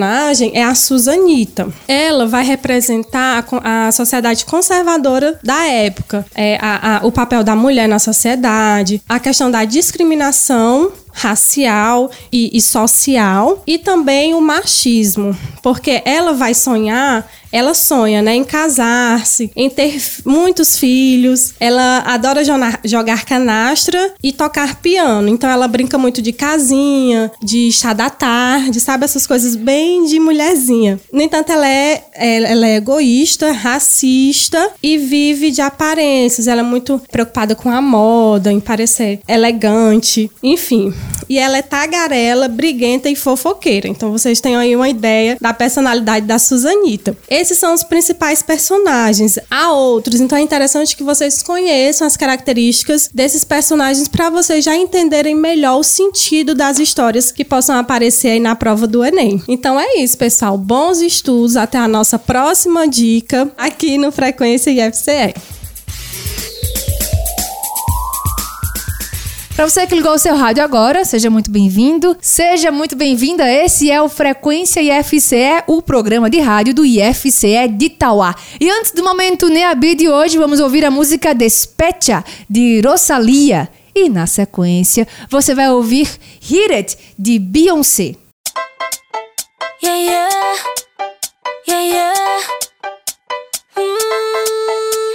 é 0.54 0.62
a 0.62 0.74
Susanita. 0.74 1.68
Ela 1.86 2.26
vai 2.26 2.44
representar 2.44 3.44
a, 3.62 3.88
a 3.88 3.92
sociedade 3.92 4.44
conservadora 4.44 5.38
da 5.42 5.66
época, 5.66 6.26
é, 6.34 6.58
a, 6.60 6.98
a, 6.98 7.06
o 7.06 7.12
papel 7.12 7.44
da 7.44 7.54
mulher 7.54 7.88
na 7.88 7.98
sociedade, 7.98 9.02
a 9.08 9.20
questão 9.20 9.50
da 9.50 9.64
discriminação 9.64 10.92
racial 11.14 12.10
e, 12.32 12.50
e, 12.56 12.60
social 12.60 13.62
e 13.66 13.78
também 13.78 14.34
o 14.34 14.40
machismo, 14.40 15.36
porque 15.62 16.02
ela 16.04 16.34
vai 16.34 16.52
sonhar 16.54 17.24
ela 17.54 17.72
sonha, 17.72 18.20
né, 18.20 18.34
em 18.34 18.42
casar-se, 18.42 19.48
em 19.54 19.70
ter 19.70 20.02
muitos 20.24 20.76
filhos. 20.76 21.54
Ela 21.60 22.00
adora 22.00 22.42
jogar 22.84 23.24
canastra 23.24 24.12
e 24.20 24.32
tocar 24.32 24.80
piano. 24.80 25.28
Então 25.28 25.48
ela 25.48 25.68
brinca 25.68 25.96
muito 25.96 26.20
de 26.20 26.32
casinha, 26.32 27.30
de 27.40 27.70
chá 27.70 27.92
da 27.92 28.10
tarde, 28.10 28.80
sabe 28.80 29.04
essas 29.04 29.24
coisas 29.24 29.54
bem 29.54 30.04
de 30.04 30.18
mulherzinha. 30.18 30.98
No 31.12 31.22
entanto, 31.22 31.52
ela 31.52 31.68
é, 31.68 32.02
ela 32.12 32.66
é 32.66 32.76
egoísta, 32.76 33.52
racista 33.52 34.70
e 34.82 34.98
vive 34.98 35.52
de 35.52 35.60
aparências. 35.60 36.48
Ela 36.48 36.62
é 36.62 36.64
muito 36.64 37.00
preocupada 37.08 37.54
com 37.54 37.70
a 37.70 37.80
moda, 37.80 38.52
em 38.52 38.58
parecer 38.58 39.20
elegante, 39.28 40.28
enfim. 40.42 40.92
E 41.28 41.38
ela 41.38 41.56
é 41.56 41.62
tagarela, 41.62 42.48
briguenta 42.48 43.08
e 43.08 43.14
fofoqueira. 43.14 43.86
Então 43.86 44.10
vocês 44.10 44.40
têm 44.40 44.56
aí 44.56 44.74
uma 44.74 44.88
ideia 44.88 45.36
da 45.40 45.54
personalidade 45.54 46.26
da 46.26 46.38
Susanita. 46.38 47.16
Esses 47.44 47.58
são 47.58 47.74
os 47.74 47.84
principais 47.84 48.40
personagens. 48.40 49.38
Há 49.50 49.70
outros, 49.70 50.18
então 50.18 50.38
é 50.38 50.40
interessante 50.40 50.96
que 50.96 51.02
vocês 51.02 51.42
conheçam 51.42 52.06
as 52.06 52.16
características 52.16 53.10
desses 53.12 53.44
personagens 53.44 54.08
para 54.08 54.30
vocês 54.30 54.64
já 54.64 54.74
entenderem 54.74 55.34
melhor 55.34 55.78
o 55.78 55.84
sentido 55.84 56.54
das 56.54 56.78
histórias 56.78 57.30
que 57.30 57.44
possam 57.44 57.76
aparecer 57.76 58.28
aí 58.28 58.40
na 58.40 58.56
prova 58.56 58.86
do 58.86 59.04
Enem. 59.04 59.42
Então 59.46 59.78
é 59.78 59.98
isso, 59.98 60.16
pessoal. 60.16 60.56
Bons 60.56 61.02
estudos. 61.02 61.54
Até 61.54 61.76
a 61.76 61.86
nossa 61.86 62.18
próxima 62.18 62.88
dica 62.88 63.52
aqui 63.58 63.98
no 63.98 64.10
Frequência 64.10 64.70
IFCE. 64.70 65.34
Para 69.54 69.68
você 69.68 69.86
que 69.86 69.94
ligou 69.94 70.12
o 70.12 70.18
seu 70.18 70.34
rádio 70.34 70.64
agora, 70.64 71.04
seja 71.04 71.30
muito 71.30 71.48
bem-vindo, 71.48 72.16
seja 72.20 72.72
muito 72.72 72.96
bem-vinda. 72.96 73.48
Esse 73.48 73.88
é 73.88 74.02
o 74.02 74.08
Frequência 74.08 74.80
IFCE, 74.82 75.62
o 75.68 75.80
programa 75.80 76.28
de 76.28 76.40
rádio 76.40 76.74
do 76.74 76.84
IFCE 76.84 77.68
de 77.68 77.86
Itauá. 77.86 78.34
E 78.60 78.68
antes 78.68 78.90
do 78.90 79.04
momento 79.04 79.48
Neabi 79.48 79.94
de 79.94 80.08
hoje, 80.08 80.36
vamos 80.38 80.58
ouvir 80.58 80.84
a 80.84 80.90
música 80.90 81.32
Despecha, 81.32 82.24
de 82.50 82.80
Rosalia. 82.84 83.68
E 83.94 84.08
na 84.08 84.26
sequência, 84.26 85.06
você 85.30 85.54
vai 85.54 85.70
ouvir 85.70 86.08
Hit 86.40 86.72
It, 86.72 86.98
de 87.16 87.38
Beyoncé. 87.38 88.16
Yeah, 89.80 90.00
yeah. 90.02 90.28
Yeah, 91.68 91.86
yeah. 91.94 92.40
Mm, 93.76 95.14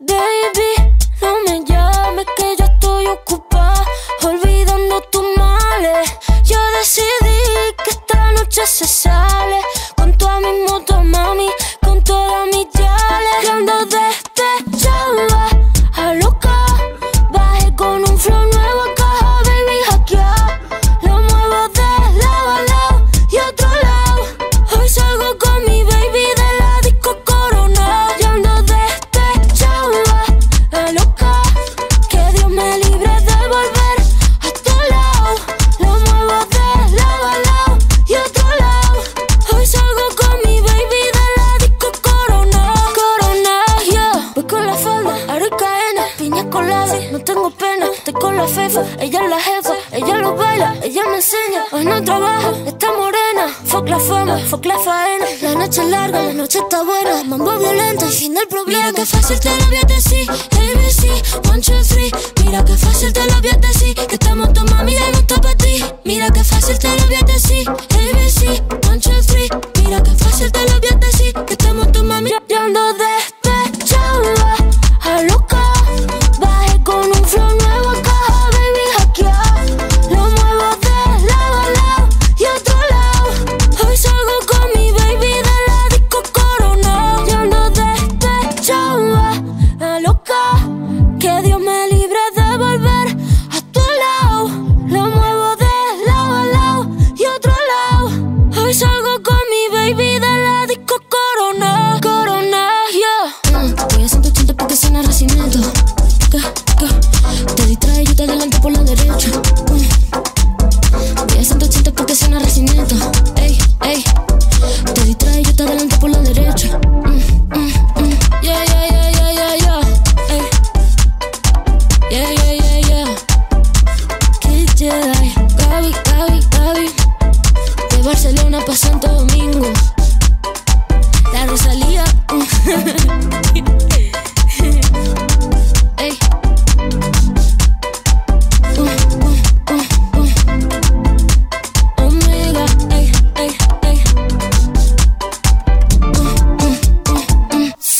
baby, 0.00 0.87
noche 8.58 8.66
se 8.66 8.86
sale. 8.86 9.60
Con 9.96 10.16
toda 10.16 10.40
mi 10.40 10.62
moto, 10.68 11.02
mami, 11.02 11.48
con 11.80 12.02
toda 12.02 12.44
mi 12.46 12.66
chale. 12.72 13.48
Ando 13.50 13.84
desde 13.84 14.10
este 14.10 14.67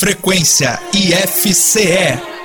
Frequência 0.08 0.80
IFCE. 0.94 2.37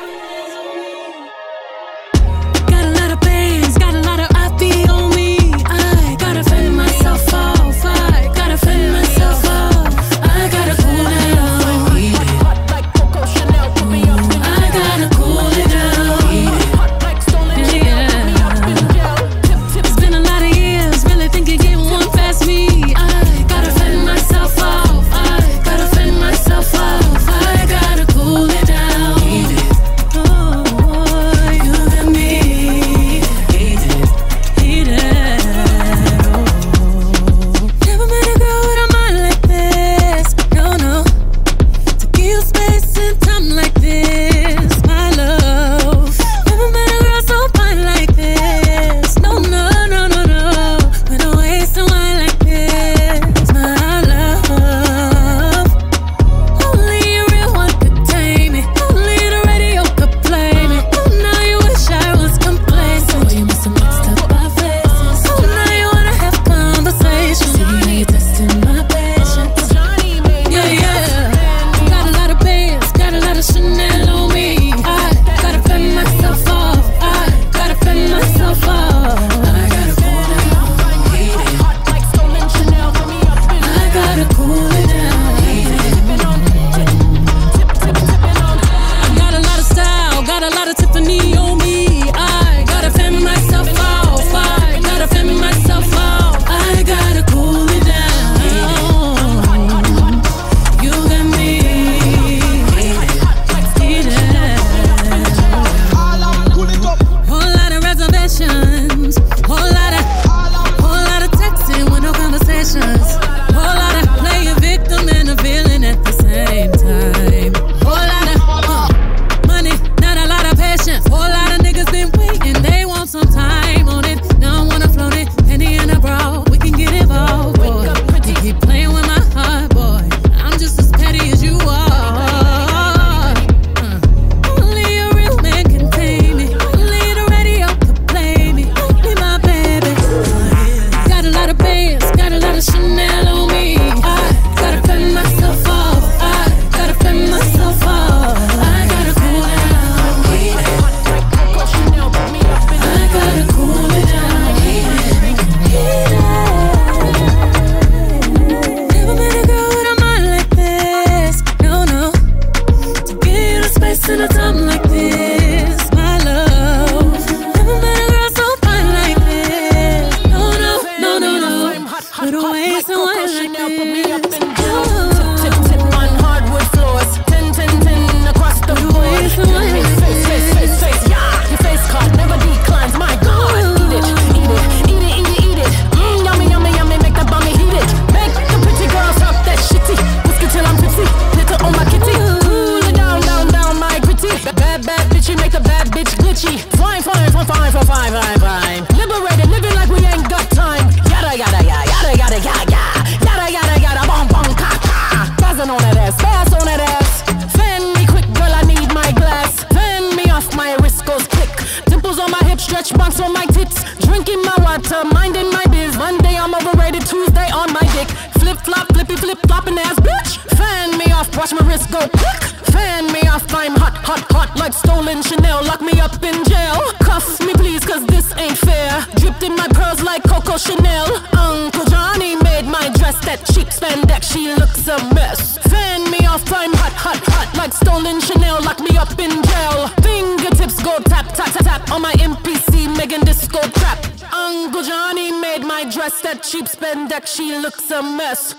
Fan 223.33 223.41
me 223.41 223.41
off, 223.41 223.53
I'm 223.55 223.75
hot, 223.75 223.97
hot, 224.05 224.31
hot 224.31 224.59
like 224.59 224.73
stolen 224.73 225.23
Chanel. 225.23 225.63
Lock 225.65 225.81
me 225.81 225.99
up 225.99 226.21
in 226.23 226.43
jail. 226.45 226.77
Cuff 227.01 227.39
me 227.39 227.53
please, 227.53 227.83
cause 227.83 228.05
this 228.05 228.31
ain't 228.37 228.57
fair. 228.57 229.05
Dripped 229.15 229.41
in 229.41 229.55
my 229.55 229.67
pearls 229.69 230.03
like 230.03 230.23
Coco 230.23 230.57
Chanel. 230.57 231.07
Uncle 231.33 231.85
Johnny 231.85 232.35
made 232.35 232.65
my 232.65 232.89
dress 232.93 233.17
that 233.25 233.43
cheap 233.45 233.69
spandex. 233.69 234.31
She 234.31 234.53
looks 234.53 234.87
a 234.87 234.97
mess. 235.15 235.57
Fan 235.69 236.11
me 236.11 236.25
off, 236.27 236.45
I'm 236.53 236.73
hot, 236.73 236.93
hot, 236.93 237.17
hot 237.25 237.49
like 237.57 237.73
stolen 237.73 238.21
Chanel. 238.21 238.61
Lock 238.61 238.79
me 238.81 238.97
up 238.97 239.17
in 239.17 239.41
jail. 239.41 239.87
Fingertips 240.05 240.83
go 240.83 240.99
tap, 240.99 241.33
tap, 241.33 241.51
tap, 241.53 241.63
tap 241.63 241.91
on 241.91 242.01
my 242.03 242.13
MPC, 242.13 242.95
Megan 242.95 243.21
Disco 243.21 243.61
trap. 243.79 243.97
Uncle 244.31 244.83
Johnny 244.83 245.31
made 245.31 245.63
my 245.65 245.89
dress 245.89 246.21
that 246.21 246.43
cheap 246.43 246.65
spandex. 246.65 247.33
She 247.33 247.57
looks 247.57 247.89
a 247.89 248.03
mess. 248.03 248.53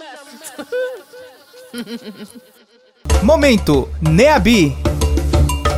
Momento 3.24 3.88
Neabi. 4.02 4.76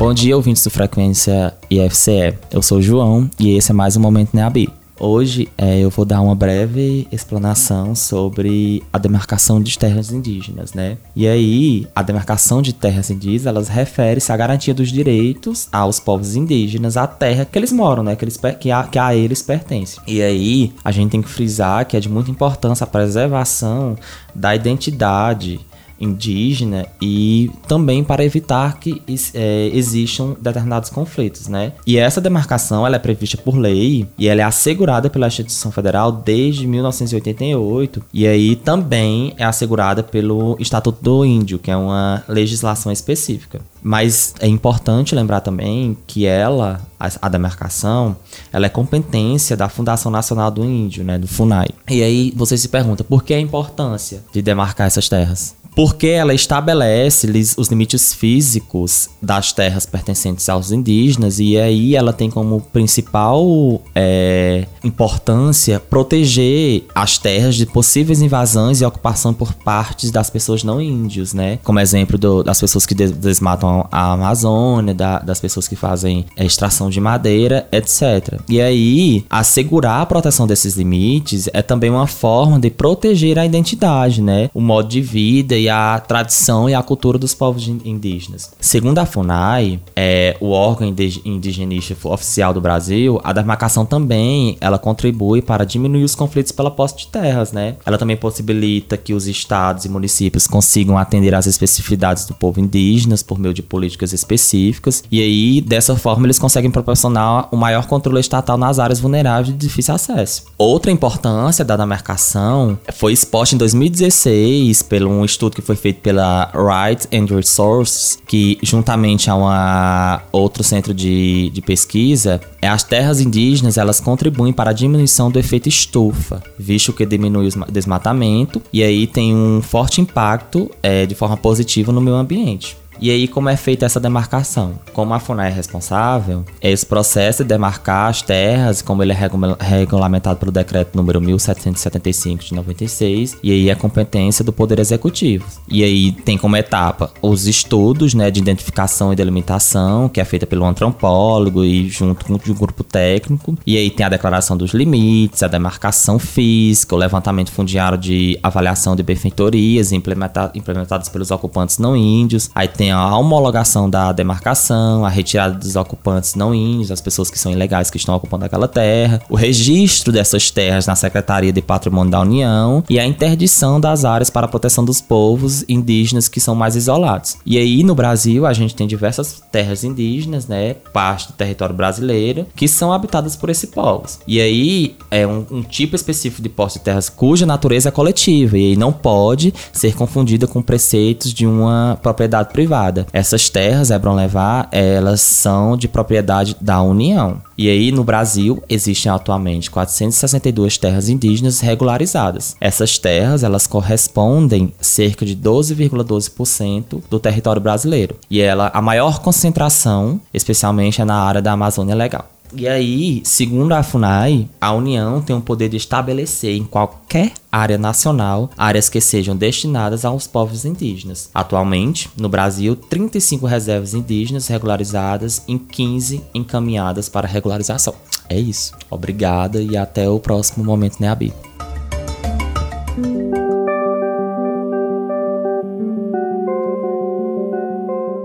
Bom 0.00 0.12
dia, 0.12 0.36
ouvintes 0.36 0.64
do 0.64 0.70
Frequência 0.70 1.54
IFCE. 1.70 2.34
Eu 2.50 2.60
sou 2.60 2.78
o 2.78 2.82
João 2.82 3.30
e 3.38 3.56
esse 3.56 3.70
é 3.70 3.74
mais 3.74 3.96
um 3.96 4.00
Momento 4.00 4.34
Neabi. 4.34 4.68
Hoje 4.98 5.48
é, 5.56 5.78
eu 5.78 5.88
vou 5.88 6.04
dar 6.04 6.22
uma 6.22 6.34
breve 6.34 7.06
explanação 7.12 7.94
sobre 7.94 8.82
a 8.92 8.98
demarcação 8.98 9.62
de 9.62 9.78
terras 9.78 10.10
indígenas, 10.10 10.72
né? 10.72 10.96
E 11.14 11.28
aí, 11.28 11.86
a 11.94 12.02
demarcação 12.02 12.60
de 12.60 12.72
terras 12.72 13.10
indígenas, 13.10 13.46
elas 13.46 13.68
refere-se 13.68 14.32
à 14.32 14.36
garantia 14.36 14.74
dos 14.74 14.90
direitos 14.90 15.68
aos 15.70 16.00
povos 16.00 16.34
indígenas 16.34 16.96
à 16.96 17.06
terra 17.06 17.44
que 17.44 17.58
eles 17.58 17.70
moram, 17.72 18.02
né? 18.02 18.16
Que, 18.16 18.24
eles, 18.24 18.40
que, 18.58 18.70
a, 18.70 18.84
que 18.84 18.98
a 18.98 19.14
eles 19.14 19.40
pertence. 19.40 20.00
E 20.06 20.20
aí, 20.20 20.72
a 20.84 20.90
gente 20.90 21.10
tem 21.10 21.22
que 21.22 21.28
frisar 21.28 21.86
que 21.86 21.96
é 21.96 22.00
de 22.00 22.08
muita 22.08 22.30
importância 22.30 22.84
a 22.84 22.88
preservação 22.88 23.96
da 24.34 24.56
identidade 24.56 25.60
indígena 26.00 26.86
e 27.00 27.50
também 27.66 28.04
para 28.04 28.24
evitar 28.24 28.78
que 28.78 29.02
é, 29.34 29.70
existam 29.72 30.36
determinados 30.40 30.90
conflitos, 30.90 31.48
né? 31.48 31.72
E 31.86 31.98
essa 31.98 32.20
demarcação 32.20 32.86
ela 32.86 32.96
é 32.96 32.98
prevista 32.98 33.36
por 33.36 33.56
lei 33.56 34.06
e 34.18 34.28
ela 34.28 34.40
é 34.40 34.44
assegurada 34.44 35.08
pela 35.08 35.26
Instituição 35.26 35.72
Federal 35.72 36.12
desde 36.12 36.66
1988 36.66 38.02
e 38.12 38.26
aí 38.26 38.56
também 38.56 39.34
é 39.38 39.44
assegurada 39.44 40.02
pelo 40.02 40.56
Estatuto 40.60 41.02
do 41.02 41.24
Índio, 41.24 41.58
que 41.58 41.70
é 41.70 41.76
uma 41.76 42.22
legislação 42.28 42.92
específica. 42.92 43.60
Mas 43.82 44.34
é 44.40 44.48
importante 44.48 45.14
lembrar 45.14 45.40
também 45.40 45.96
que 46.06 46.26
ela, 46.26 46.80
a, 46.98 47.08
a 47.22 47.28
demarcação, 47.28 48.16
ela 48.52 48.66
é 48.66 48.68
competência 48.68 49.56
da 49.56 49.68
Fundação 49.68 50.10
Nacional 50.10 50.50
do 50.50 50.64
Índio, 50.64 51.04
né, 51.04 51.18
do 51.18 51.28
FUNAI. 51.28 51.68
E 51.88 52.02
aí 52.02 52.32
você 52.34 52.58
se 52.58 52.68
pergunta, 52.68 53.04
por 53.04 53.22
que 53.22 53.32
a 53.32 53.40
importância 53.40 54.24
de 54.32 54.42
demarcar 54.42 54.88
essas 54.88 55.08
terras? 55.08 55.55
Porque 55.76 56.06
ela 56.08 56.32
estabelece 56.34 57.28
os 57.58 57.68
limites 57.68 58.14
físicos 58.14 59.10
das 59.22 59.52
terras 59.52 59.84
pertencentes 59.86 60.48
aos 60.48 60.72
indígenas 60.72 61.38
e 61.38 61.58
aí 61.58 61.94
ela 61.94 62.12
tem 62.14 62.30
como 62.30 62.60
principal 62.72 63.82
é, 63.94 64.66
importância 64.82 65.78
proteger 65.78 66.84
as 66.94 67.18
terras 67.18 67.54
de 67.56 67.66
possíveis 67.66 68.22
invasões 68.22 68.80
e 68.80 68.84
ocupação 68.86 69.34
por 69.34 69.52
partes 69.52 70.10
das 70.10 70.30
pessoas 70.30 70.64
não 70.64 70.80
índios, 70.80 71.34
né? 71.34 71.58
Como 71.62 71.78
exemplo 71.78 72.16
do- 72.16 72.42
das 72.42 72.58
pessoas 72.58 72.86
que 72.86 72.94
des- 72.94 73.12
desmatam 73.12 73.86
a 73.92 74.12
Amazônia, 74.12 74.94
da- 74.94 75.18
das 75.18 75.40
pessoas 75.40 75.68
que 75.68 75.76
fazem 75.76 76.24
extração 76.38 76.88
de 76.88 77.00
madeira, 77.00 77.68
etc. 77.70 78.40
E 78.48 78.60
aí, 78.62 79.24
assegurar 79.28 80.00
a 80.00 80.06
proteção 80.06 80.46
desses 80.46 80.74
limites 80.74 81.50
é 81.52 81.60
também 81.60 81.90
uma 81.90 82.06
forma 82.06 82.58
de 82.58 82.70
proteger 82.70 83.38
a 83.38 83.44
identidade, 83.44 84.22
né? 84.22 84.48
O 84.54 84.60
modo 84.62 84.88
de 84.88 85.02
vida 85.02 85.54
e 85.56 85.65
a 85.68 85.98
tradição 86.06 86.68
e 86.68 86.74
a 86.74 86.82
cultura 86.82 87.18
dos 87.18 87.34
povos 87.34 87.66
in- 87.68 87.80
indígenas. 87.84 88.52
Segundo 88.60 88.98
a 88.98 89.06
FUNAI, 89.06 89.80
é, 89.94 90.36
o 90.40 90.50
órgão 90.50 90.88
indi- 90.88 91.20
indigenista 91.24 91.96
oficial 92.08 92.52
do 92.52 92.60
Brasil, 92.60 93.20
a 93.24 93.32
demarcação 93.32 93.84
também 93.86 94.56
ela 94.60 94.78
contribui 94.78 95.40
para 95.42 95.64
diminuir 95.64 96.04
os 96.04 96.14
conflitos 96.14 96.52
pela 96.52 96.70
posse 96.70 96.96
de 96.98 97.06
terras, 97.08 97.52
né? 97.52 97.76
Ela 97.84 97.98
também 97.98 98.16
possibilita 98.16 98.96
que 98.96 99.12
os 99.14 99.26
estados 99.26 99.84
e 99.84 99.88
municípios 99.88 100.46
consigam 100.46 100.98
atender 100.98 101.34
às 101.34 101.46
especificidades 101.46 102.26
do 102.26 102.34
povo 102.34 102.60
indígenas 102.60 103.22
por 103.22 103.38
meio 103.38 103.54
de 103.54 103.62
políticas 103.62 104.12
específicas 104.12 105.02
e 105.10 105.20
aí 105.20 105.60
dessa 105.60 105.96
forma 105.96 106.26
eles 106.26 106.38
conseguem 106.38 106.70
proporcionar 106.70 107.48
o 107.52 107.56
maior 107.56 107.86
controle 107.86 108.20
estatal 108.20 108.56
nas 108.58 108.78
áreas 108.78 109.00
vulneráveis 109.00 109.48
de 109.48 109.54
difícil 109.54 109.94
acesso. 109.94 110.44
Outra 110.58 110.90
importância 110.90 111.64
da 111.64 111.76
demarcação 111.76 112.78
foi 112.94 113.12
exposta 113.12 113.54
em 113.54 113.58
2016 113.58 114.82
pelo 114.82 115.10
um 115.10 115.24
estudo 115.24 115.55
que 115.56 115.62
foi 115.62 115.74
feito 115.74 116.00
pela 116.02 116.52
Right 116.54 117.08
and 117.10 117.34
Resources, 117.34 118.18
que 118.26 118.58
juntamente 118.62 119.30
a 119.30 119.34
uma 119.34 120.22
outro 120.30 120.62
centro 120.62 120.92
de, 120.92 121.48
de 121.48 121.62
pesquisa, 121.62 122.42
é 122.60 122.68
as 122.68 122.82
terras 122.82 123.22
indígenas 123.22 123.78
elas 123.78 123.98
contribuem 123.98 124.52
para 124.52 124.68
a 124.68 124.72
diminuição 124.74 125.30
do 125.30 125.38
efeito 125.38 125.66
estufa, 125.66 126.42
visto 126.58 126.92
que 126.92 127.06
diminui 127.06 127.46
o 127.46 127.48
esma- 127.48 127.66
desmatamento 127.72 128.60
e 128.70 128.82
aí 128.82 129.06
tem 129.06 129.34
um 129.34 129.62
forte 129.62 129.98
impacto 129.98 130.70
é, 130.82 131.06
de 131.06 131.14
forma 131.14 131.38
positiva 131.38 131.90
no 131.90 132.02
meio 132.02 132.16
ambiente. 132.16 132.76
E 133.00 133.10
aí, 133.10 133.28
como 133.28 133.48
é 133.48 133.56
feita 133.56 133.84
essa 133.86 134.00
demarcação? 134.00 134.74
Como 134.92 135.12
a 135.12 135.20
FUNAI 135.20 135.50
é 135.50 135.54
responsável, 135.54 136.44
esse 136.62 136.84
processo 136.84 137.42
de 137.42 137.48
demarcar 137.48 138.08
as 138.10 138.22
terras, 138.22 138.80
como 138.82 139.02
ele 139.02 139.12
é 139.12 139.14
regula- 139.14 139.56
regulamentado 139.60 140.38
pelo 140.38 140.50
decreto 140.52 140.96
número 140.96 141.20
1775 141.20 142.44
de 142.44 142.54
96, 142.54 143.36
e 143.42 143.50
aí 143.52 143.70
é 143.70 143.74
competência 143.74 144.44
do 144.44 144.52
Poder 144.52 144.78
Executivo. 144.78 145.44
E 145.68 145.84
aí 145.84 146.12
tem 146.12 146.38
como 146.38 146.56
etapa 146.56 147.10
os 147.20 147.46
estudos 147.46 148.14
né, 148.14 148.30
de 148.30 148.40
identificação 148.40 149.12
e 149.12 149.16
delimitação, 149.16 150.08
que 150.08 150.20
é 150.20 150.24
feita 150.24 150.46
pelo 150.46 150.64
antropólogo 150.64 151.64
e 151.64 151.88
junto 151.88 152.24
com 152.24 152.34
o 152.34 152.54
grupo 152.54 152.82
técnico. 152.82 153.56
E 153.66 153.76
aí 153.76 153.90
tem 153.90 154.06
a 154.06 154.08
declaração 154.08 154.56
dos 154.56 154.70
limites, 154.72 155.42
a 155.42 155.48
demarcação 155.48 156.18
física, 156.18 156.94
o 156.94 156.98
levantamento 156.98 157.50
fundiário 157.52 157.98
de 157.98 158.38
avaliação 158.42 158.96
de 158.96 159.02
benfeitorias 159.02 159.92
implementa- 159.92 160.50
implementadas 160.54 161.08
pelos 161.08 161.30
ocupantes 161.30 161.78
não 161.78 161.96
índios. 161.96 162.50
Aí 162.54 162.68
tem 162.68 162.85
a 162.90 163.16
homologação 163.16 163.88
da 163.88 164.12
demarcação, 164.12 165.04
a 165.04 165.08
retirada 165.08 165.54
dos 165.54 165.76
ocupantes 165.76 166.34
não 166.34 166.54
índios, 166.54 166.90
as 166.90 167.00
pessoas 167.00 167.30
que 167.30 167.38
são 167.38 167.52
ilegais 167.52 167.90
que 167.90 167.96
estão 167.96 168.14
ocupando 168.14 168.44
aquela 168.44 168.68
terra, 168.68 169.20
o 169.28 169.36
registro 169.36 170.12
dessas 170.12 170.50
terras 170.50 170.86
na 170.86 170.96
Secretaria 170.96 171.52
de 171.52 171.62
Patrimônio 171.62 172.10
da 172.10 172.20
União 172.20 172.82
e 172.88 172.98
a 172.98 173.06
interdição 173.06 173.80
das 173.80 174.04
áreas 174.04 174.30
para 174.30 174.46
a 174.46 174.48
proteção 174.48 174.84
dos 174.84 175.00
povos 175.00 175.64
indígenas 175.68 176.28
que 176.28 176.40
são 176.40 176.54
mais 176.54 176.76
isolados. 176.76 177.36
E 177.44 177.58
aí 177.58 177.82
no 177.82 177.94
Brasil 177.94 178.46
a 178.46 178.52
gente 178.52 178.74
tem 178.74 178.86
diversas 178.86 179.42
terras 179.50 179.84
indígenas, 179.84 180.46
né, 180.46 180.74
parte 180.92 181.28
do 181.28 181.34
território 181.34 181.74
brasileiro, 181.74 182.46
que 182.54 182.68
são 182.68 182.92
habitadas 182.92 183.36
por 183.36 183.50
esses 183.50 183.68
povos. 183.68 184.18
E 184.26 184.40
aí 184.40 184.96
é 185.10 185.26
um, 185.26 185.44
um 185.50 185.62
tipo 185.62 185.96
específico 185.96 186.42
de 186.42 186.48
posse 186.48 186.78
de 186.78 186.84
terras 186.84 187.08
cuja 187.08 187.46
natureza 187.46 187.88
é 187.88 187.92
coletiva 187.92 188.58
e 188.58 188.70
aí 188.70 188.76
não 188.76 188.92
pode 188.92 189.52
ser 189.72 189.94
confundida 189.94 190.46
com 190.46 190.62
preceitos 190.62 191.32
de 191.32 191.46
uma 191.46 191.98
propriedade 192.02 192.52
privada. 192.52 192.75
Essas 193.12 193.48
terras, 193.48 193.90
bom 193.90 194.14
levar, 194.14 194.68
elas 194.70 195.20
são 195.20 195.76
de 195.76 195.88
propriedade 195.88 196.56
da 196.60 196.80
União. 196.82 197.40
E 197.56 197.70
aí 197.70 197.90
no 197.90 198.04
Brasil 198.04 198.62
existem 198.68 199.10
atualmente 199.10 199.70
462 199.70 200.76
terras 200.76 201.08
indígenas 201.08 201.60
regularizadas. 201.60 202.54
Essas 202.60 202.98
terras, 202.98 203.42
elas 203.42 203.66
correspondem 203.66 204.72
cerca 204.80 205.24
de 205.24 205.34
12,12% 205.34 207.02
do 207.08 207.18
território 207.18 207.62
brasileiro. 207.62 208.16
E 208.30 208.40
ela 208.40 208.70
a 208.74 208.82
maior 208.82 209.20
concentração, 209.20 210.20
especialmente 210.34 211.00
é 211.00 211.04
na 211.04 211.16
área 211.16 211.40
da 211.40 211.52
Amazônia 211.52 211.94
Legal. 211.94 212.35
E 212.54 212.66
aí, 212.68 213.22
segundo 213.24 213.72
a 213.72 213.82
FUNAI, 213.82 214.48
a 214.60 214.72
União 214.72 215.20
tem 215.20 215.36
o 215.36 215.40
poder 215.40 215.68
de 215.68 215.76
estabelecer 215.76 216.56
em 216.56 216.64
qualquer 216.64 217.32
área 217.50 217.78
nacional 217.78 218.50
áreas 218.56 218.88
que 218.88 219.00
sejam 219.00 219.36
destinadas 219.36 220.04
aos 220.04 220.26
povos 220.26 220.64
indígenas. 220.64 221.30
Atualmente, 221.34 222.10
no 222.16 222.28
Brasil, 222.28 222.76
35 222.76 223.46
reservas 223.46 223.94
indígenas 223.94 224.46
regularizadas 224.48 225.42
e 225.48 225.58
15 225.58 226.22
encaminhadas 226.34 227.08
para 227.08 227.26
regularização. 227.26 227.94
É 228.28 228.38
isso. 228.38 228.72
Obrigada 228.90 229.62
e 229.62 229.76
até 229.76 230.08
o 230.08 230.18
próximo 230.18 230.64
momento, 230.64 231.00
né, 231.00 231.08
Abi? 231.08 231.32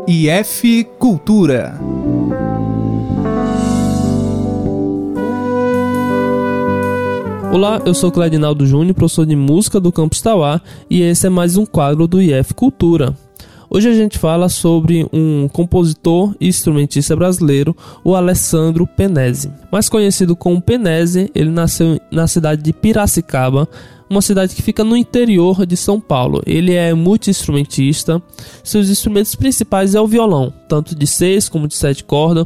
IF 0.07 0.84
Cultura. 0.99 1.80
Olá, 7.54 7.82
eu 7.86 7.93
sou 7.93 8.10
Cledinaldo 8.10 8.66
Júnior, 8.66 8.95
professor 8.95 9.26
de 9.26 9.36
música 9.36 9.78
do 9.78 9.91
Campus 9.91 10.22
Tauá, 10.22 10.62
e 10.89 11.02
esse 11.02 11.28
é 11.28 11.30
mais 11.30 11.58
um 11.58 11.66
quadro 11.66 12.08
do 12.08 12.22
IF 12.22 12.54
Cultura. 12.54 13.14
Hoje 13.70 13.89
a 13.89 13.93
gente 13.93 14.18
fala 14.18 14.47
sobre 14.47 15.06
um 15.12 15.49
compositor 15.49 16.34
e 16.39 16.47
instrumentista 16.47 17.14
brasileiro, 17.14 17.76
o 18.06 18.16
Alessandro 18.16 18.88
Penese. 18.88 19.52
Mais 19.70 19.89
conhecido 19.89 20.34
como 20.34 20.62
Penese, 20.62 21.30
ele 21.36 21.49
nasceu 21.49 21.99
na 22.10 22.26
cidade 22.26 22.62
de 22.62 22.72
Piracicaba, 22.72 23.68
uma 24.10 24.22
cidade 24.22 24.56
que 24.56 24.62
fica 24.62 24.84
no 24.84 24.95
interior 24.95 25.66
de 25.66 25.76
São 25.76 25.99
Paulo. 25.99 26.41
Ele 26.45 26.74
é 26.74 26.93
multi-instrumentista. 26.93 28.22
Seus 28.64 28.89
instrumentos 28.89 29.36
principais 29.36 29.93
é 29.93 29.99
o 29.99 30.08
violão, 30.08 30.54
tanto 30.70 30.95
de 30.95 31.06
seis 31.06 31.49
como 31.49 31.68
de 31.68 31.76
sete 31.76 32.04
cordas, 32.04 32.45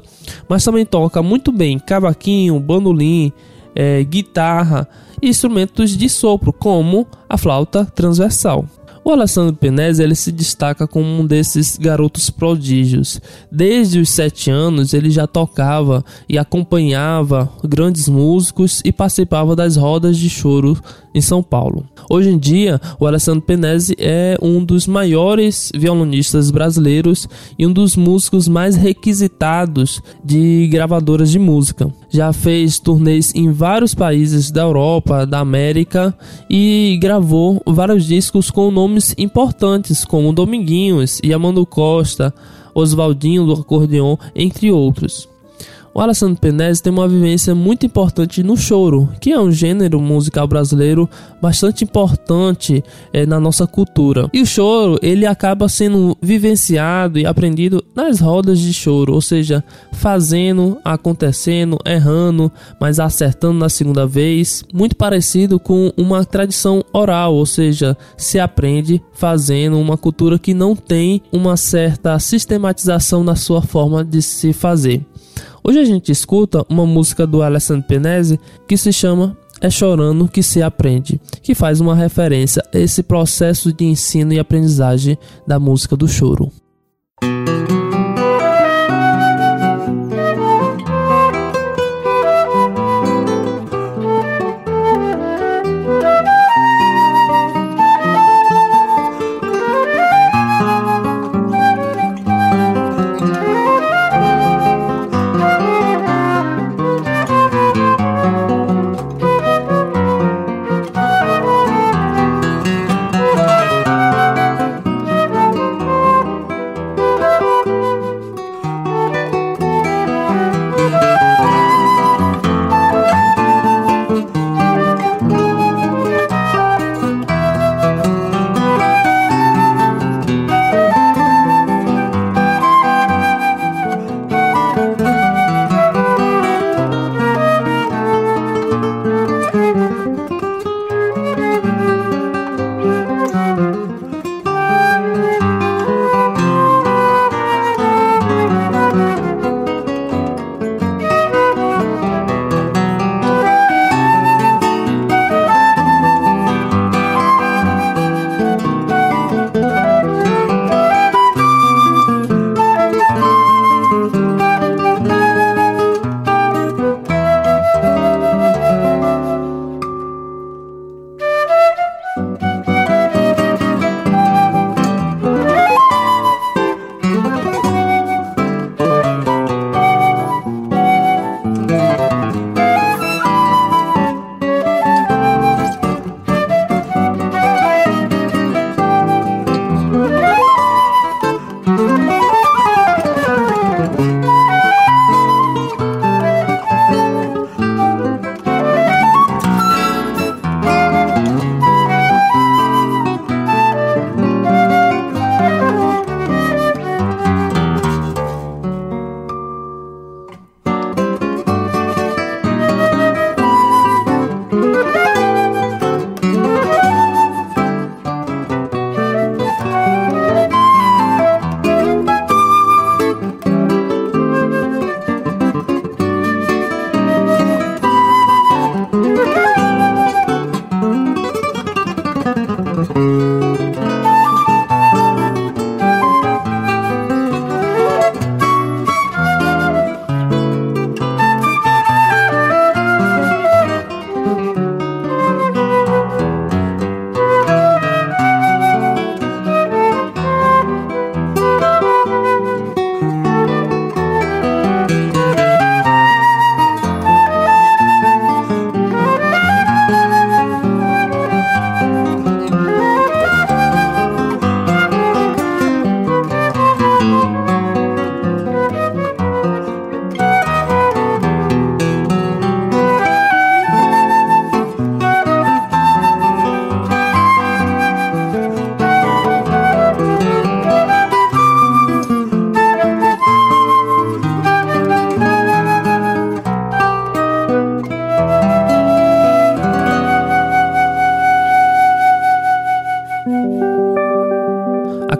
mas 0.49 0.63
também 0.63 0.83
toca 0.85 1.21
muito 1.21 1.51
bem 1.51 1.77
cavaquinho, 1.77 2.59
bandolim, 2.59 3.31
é, 3.75 4.03
guitarra 4.03 4.87
e 5.21 5.29
instrumentos 5.29 5.95
de 5.97 6.09
sopro, 6.09 6.53
como 6.53 7.05
a 7.29 7.37
flauta 7.37 7.85
transversal. 7.85 8.65
O 9.07 9.11
Alessandro 9.11 9.55
Penese 9.55 10.01
ele 10.01 10.15
se 10.15 10.31
destaca 10.31 10.87
como 10.87 11.05
um 11.05 11.27
desses 11.27 11.77
garotos 11.77 12.31
prodígios. 12.31 13.21
Desde 13.51 13.99
os 13.99 14.09
sete 14.09 14.49
anos 14.49 14.95
ele 14.95 15.11
já 15.11 15.27
tocava 15.27 16.03
e 16.27 16.39
acompanhava 16.39 17.47
grandes 17.63 18.09
músicos 18.09 18.81
e 18.83 18.91
participava 18.91 19.55
das 19.55 19.75
rodas 19.75 20.17
de 20.17 20.27
choro 20.27 20.75
em 21.13 21.21
São 21.21 21.43
Paulo. 21.43 21.85
Hoje 22.09 22.29
em 22.29 22.37
dia, 22.37 22.81
o 22.99 23.05
Alessandro 23.05 23.43
Penese 23.43 23.95
é 23.99 24.39
um 24.41 24.65
dos 24.65 24.87
maiores 24.87 25.71
violonistas 25.75 26.49
brasileiros 26.49 27.29
e 27.59 27.67
um 27.67 27.71
dos 27.71 27.95
músicos 27.95 28.47
mais 28.47 28.75
requisitados 28.75 30.01
de 30.23 30.67
gravadoras 30.71 31.29
de 31.29 31.37
música. 31.37 31.93
Já 32.09 32.31
fez 32.31 32.79
turnês 32.79 33.33
em 33.35 33.51
vários 33.51 33.93
países 33.93 34.51
da 34.51 34.61
Europa, 34.61 35.25
da 35.25 35.39
América 35.39 36.15
e 36.49 36.97
gravou 37.01 37.61
vários 37.65 38.05
discos 38.05 38.49
com 38.49 38.71
nomes 38.71 39.13
importantes 39.17 40.05
como 40.05 40.33
Dominguinhos, 40.33 41.19
Yamando 41.23 41.65
Costa, 41.65 42.33
Oswaldinho 42.73 43.45
do 43.45 43.53
acordeon, 43.53 44.17
entre 44.35 44.71
outros. 44.71 45.34
O 45.97 46.01
Alessandro 46.01 46.37
Penese 46.41 46.83
tem 46.83 46.91
uma 46.91 47.07
vivência 47.07 47.55
muito 47.55 47.85
importante 47.85 48.43
no 48.43 48.57
choro, 48.57 49.09
que 49.21 49.31
é 49.31 49.39
um 49.39 49.49
gênero 49.49 49.97
musical 50.01 50.45
brasileiro 50.45 51.09
bastante 51.41 51.85
importante 51.85 52.83
é, 53.13 53.25
na 53.25 53.39
nossa 53.39 53.65
cultura. 53.65 54.29
E 54.33 54.41
o 54.41 54.45
choro, 54.45 54.99
ele 55.01 55.25
acaba 55.25 55.69
sendo 55.69 56.17
vivenciado 56.21 57.17
e 57.17 57.25
aprendido 57.25 57.81
nas 57.95 58.19
rodas 58.19 58.59
de 58.59 58.73
choro, 58.73 59.13
ou 59.13 59.21
seja, 59.21 59.63
fazendo, 59.93 60.77
acontecendo, 60.83 61.79
errando, 61.85 62.51
mas 62.77 62.99
acertando 62.99 63.57
na 63.57 63.69
segunda 63.69 64.05
vez, 64.05 64.65
muito 64.73 64.97
parecido 64.97 65.57
com 65.57 65.93
uma 65.95 66.25
tradição 66.25 66.83
oral, 66.91 67.33
ou 67.33 67.45
seja, 67.45 67.95
se 68.17 68.37
aprende 68.37 69.01
fazendo 69.13 69.79
uma 69.79 69.95
cultura 69.95 70.37
que 70.37 70.53
não 70.53 70.75
tem 70.75 71.21
uma 71.31 71.55
certa 71.55 72.19
sistematização 72.19 73.23
na 73.23 73.37
sua 73.37 73.61
forma 73.61 74.03
de 74.03 74.21
se 74.21 74.51
fazer. 74.51 75.05
Hoje 75.67 75.79
a 75.79 75.83
gente 75.83 76.11
escuta 76.11 76.63
uma 76.69 76.85
música 76.85 77.25
do 77.25 77.41
Alessandro 77.41 77.87
Penese 77.87 78.39
que 78.67 78.77
se 78.77 78.93
chama 78.93 79.35
É 79.59 79.67
Chorando 79.67 80.27
que 80.27 80.43
se 80.43 80.61
Aprende, 80.61 81.19
que 81.41 81.55
faz 81.55 81.81
uma 81.81 81.95
referência 81.95 82.63
a 82.71 82.77
esse 82.77 83.01
processo 83.01 83.73
de 83.73 83.83
ensino 83.83 84.31
e 84.31 84.37
aprendizagem 84.37 85.17
da 85.47 85.59
música 85.59 85.95
do 85.95 86.07
choro. 86.07 86.51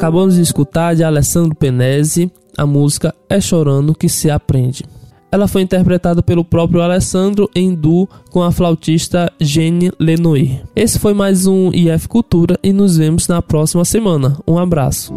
Acabamos 0.05 0.35
de 0.35 0.41
escutar 0.43 0.95
de 0.95 1.03
Alessandro 1.03 1.55
Penese 1.55 2.31
a 2.55 2.63
música 2.63 3.11
É 3.27 3.41
Chorando 3.41 3.95
que 3.95 4.07
se 4.07 4.29
aprende. 4.29 4.85
Ela 5.31 5.47
foi 5.47 5.63
interpretada 5.63 6.21
pelo 6.21 6.45
próprio 6.45 6.79
Alessandro 6.79 7.49
em 7.55 7.73
duo 7.73 8.07
com 8.29 8.43
a 8.43 8.51
flautista 8.51 9.33
Jenny 9.41 9.91
Lenoir. 9.99 10.61
Esse 10.75 10.99
foi 10.99 11.15
mais 11.15 11.47
um 11.47 11.71
IF 11.73 12.07
Cultura 12.07 12.55
e 12.61 12.71
nos 12.71 12.97
vemos 12.97 13.27
na 13.27 13.41
próxima 13.41 13.83
semana. 13.83 14.37
Um 14.47 14.59
abraço. 14.59 15.11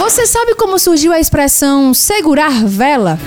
Você 0.00 0.26
sabe 0.26 0.56
como 0.56 0.80
surgiu 0.80 1.12
a 1.12 1.20
expressão 1.20 1.94
segurar 1.94 2.66
vela? 2.66 3.20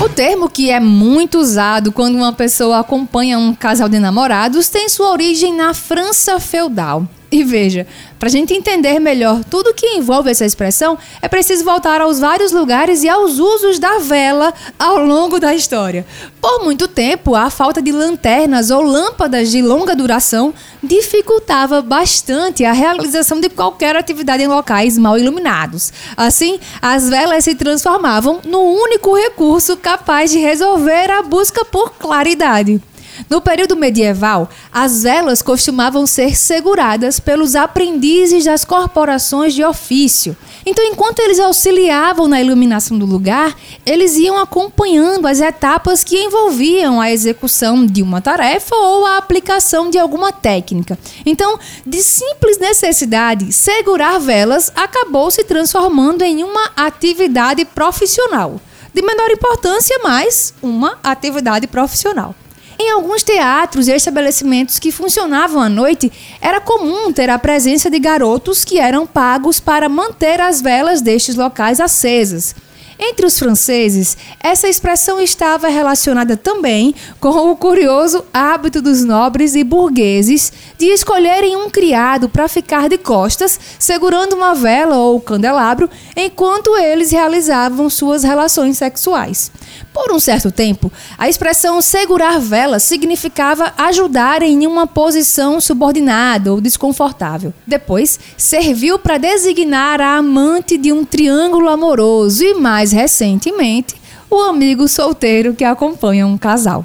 O 0.00 0.08
termo 0.08 0.48
que 0.48 0.70
é 0.70 0.78
muito 0.78 1.38
usado 1.38 1.90
quando 1.90 2.14
uma 2.14 2.32
pessoa 2.32 2.78
acompanha 2.78 3.36
um 3.36 3.52
casal 3.52 3.88
de 3.88 3.98
namorados 3.98 4.68
tem 4.68 4.88
sua 4.88 5.10
origem 5.10 5.52
na 5.52 5.74
França 5.74 6.38
feudal. 6.38 7.04
E 7.30 7.44
veja, 7.44 7.86
para 8.18 8.28
a 8.28 8.32
gente 8.32 8.54
entender 8.54 8.98
melhor 8.98 9.44
tudo 9.44 9.74
que 9.74 9.86
envolve 9.96 10.30
essa 10.30 10.46
expressão, 10.46 10.96
é 11.20 11.28
preciso 11.28 11.62
voltar 11.62 12.00
aos 12.00 12.18
vários 12.18 12.52
lugares 12.52 13.02
e 13.02 13.08
aos 13.08 13.38
usos 13.38 13.78
da 13.78 13.98
vela 13.98 14.54
ao 14.78 15.04
longo 15.04 15.38
da 15.38 15.54
história. 15.54 16.06
Por 16.40 16.64
muito 16.64 16.88
tempo, 16.88 17.34
a 17.34 17.50
falta 17.50 17.82
de 17.82 17.92
lanternas 17.92 18.70
ou 18.70 18.80
lâmpadas 18.80 19.50
de 19.50 19.60
longa 19.60 19.94
duração 19.94 20.54
dificultava 20.82 21.82
bastante 21.82 22.64
a 22.64 22.72
realização 22.72 23.40
de 23.40 23.50
qualquer 23.50 23.94
atividade 23.94 24.42
em 24.42 24.48
locais 24.48 24.96
mal 24.96 25.18
iluminados. 25.18 25.92
Assim, 26.16 26.58
as 26.80 27.10
velas 27.10 27.44
se 27.44 27.54
transformavam 27.54 28.40
no 28.42 28.60
único 28.60 29.14
recurso 29.14 29.76
capaz 29.76 30.30
de 30.30 30.38
resolver 30.38 31.10
a 31.10 31.22
busca 31.22 31.62
por 31.62 31.90
claridade. 31.90 32.80
No 33.28 33.40
período 33.40 33.76
medieval, 33.76 34.48
as 34.72 35.02
velas 35.02 35.42
costumavam 35.42 36.06
ser 36.06 36.36
seguradas 36.36 37.18
pelos 37.18 37.54
aprendizes 37.56 38.44
das 38.44 38.64
corporações 38.64 39.54
de 39.54 39.64
ofício. 39.64 40.36
Então, 40.64 40.84
enquanto 40.84 41.20
eles 41.20 41.38
auxiliavam 41.40 42.28
na 42.28 42.40
iluminação 42.40 42.98
do 42.98 43.06
lugar, 43.06 43.56
eles 43.86 44.16
iam 44.16 44.38
acompanhando 44.38 45.26
as 45.26 45.40
etapas 45.40 46.04
que 46.04 46.16
envolviam 46.16 47.00
a 47.00 47.10
execução 47.10 47.86
de 47.86 48.02
uma 48.02 48.20
tarefa 48.20 48.76
ou 48.76 49.06
a 49.06 49.16
aplicação 49.16 49.90
de 49.90 49.98
alguma 49.98 50.32
técnica. 50.32 50.98
Então, 51.24 51.58
de 51.86 52.02
simples 52.02 52.58
necessidade, 52.58 53.52
segurar 53.52 54.18
velas 54.18 54.70
acabou 54.74 55.30
se 55.30 55.44
transformando 55.44 56.22
em 56.22 56.44
uma 56.44 56.70
atividade 56.76 57.64
profissional. 57.64 58.60
De 58.92 59.02
menor 59.02 59.30
importância, 59.30 59.98
mas 60.02 60.52
uma 60.62 60.98
atividade 61.02 61.66
profissional. 61.66 62.34
Em 62.80 62.92
alguns 62.92 63.24
teatros 63.24 63.88
e 63.88 63.92
estabelecimentos 63.92 64.78
que 64.78 64.92
funcionavam 64.92 65.60
à 65.60 65.68
noite, 65.68 66.12
era 66.40 66.60
comum 66.60 67.12
ter 67.12 67.28
a 67.28 67.36
presença 67.36 67.90
de 67.90 67.98
garotos 67.98 68.64
que 68.64 68.78
eram 68.78 69.04
pagos 69.04 69.58
para 69.58 69.88
manter 69.88 70.40
as 70.40 70.62
velas 70.62 71.02
destes 71.02 71.34
locais 71.34 71.80
acesas. 71.80 72.54
Entre 73.00 73.26
os 73.26 73.38
franceses, 73.38 74.16
essa 74.40 74.68
expressão 74.68 75.20
estava 75.20 75.68
relacionada 75.68 76.36
também 76.36 76.94
com 77.20 77.50
o 77.50 77.56
curioso 77.56 78.24
hábito 78.34 78.82
dos 78.82 79.04
nobres 79.04 79.54
e 79.54 79.62
burgueses 79.62 80.52
de 80.76 80.86
escolherem 80.86 81.56
um 81.56 81.70
criado 81.70 82.28
para 82.28 82.48
ficar 82.48 82.88
de 82.88 82.98
costas, 82.98 83.58
segurando 83.78 84.34
uma 84.34 84.52
vela 84.54 84.96
ou 84.96 85.20
candelabro, 85.20 85.88
enquanto 86.16 86.76
eles 86.76 87.12
realizavam 87.12 87.88
suas 87.88 88.24
relações 88.24 88.78
sexuais. 88.78 89.50
Por 89.98 90.12
um 90.12 90.20
certo 90.20 90.52
tempo, 90.52 90.92
a 91.18 91.28
expressão 91.28 91.82
segurar 91.82 92.38
vela 92.38 92.78
significava 92.78 93.74
ajudar 93.76 94.42
em 94.42 94.64
uma 94.64 94.86
posição 94.86 95.60
subordinada 95.60 96.52
ou 96.52 96.60
desconfortável. 96.60 97.52
Depois, 97.66 98.18
serviu 98.36 98.96
para 98.96 99.18
designar 99.18 100.00
a 100.00 100.16
amante 100.16 100.78
de 100.78 100.92
um 100.92 101.04
triângulo 101.04 101.68
amoroso 101.68 102.44
e, 102.44 102.54
mais 102.54 102.92
recentemente, 102.92 103.96
o 104.30 104.36
amigo 104.36 104.86
solteiro 104.86 105.52
que 105.52 105.64
acompanha 105.64 106.28
um 106.28 106.38
casal. 106.38 106.84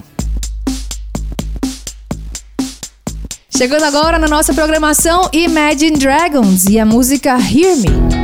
Chegando 3.55 3.83
agora 3.83 4.17
na 4.17 4.27
nossa 4.27 4.55
programação 4.55 5.29
Imagine 5.31 5.97
Dragons 5.97 6.65
e 6.65 6.79
a 6.79 6.85
música 6.85 7.37
Hear 7.37 7.77
Me. 7.77 8.22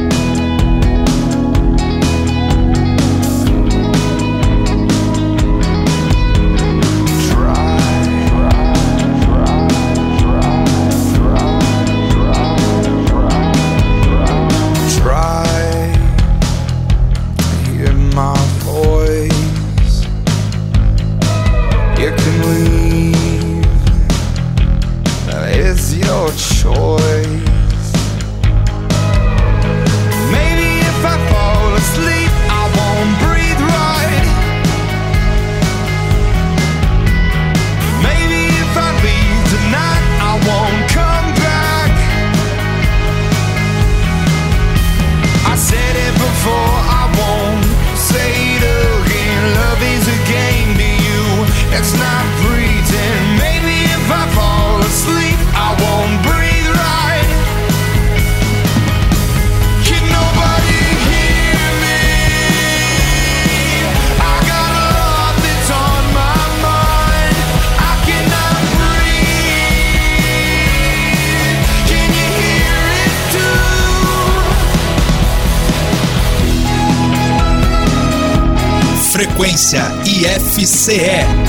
Frequência 79.40 79.80
IFCE. 80.06 81.49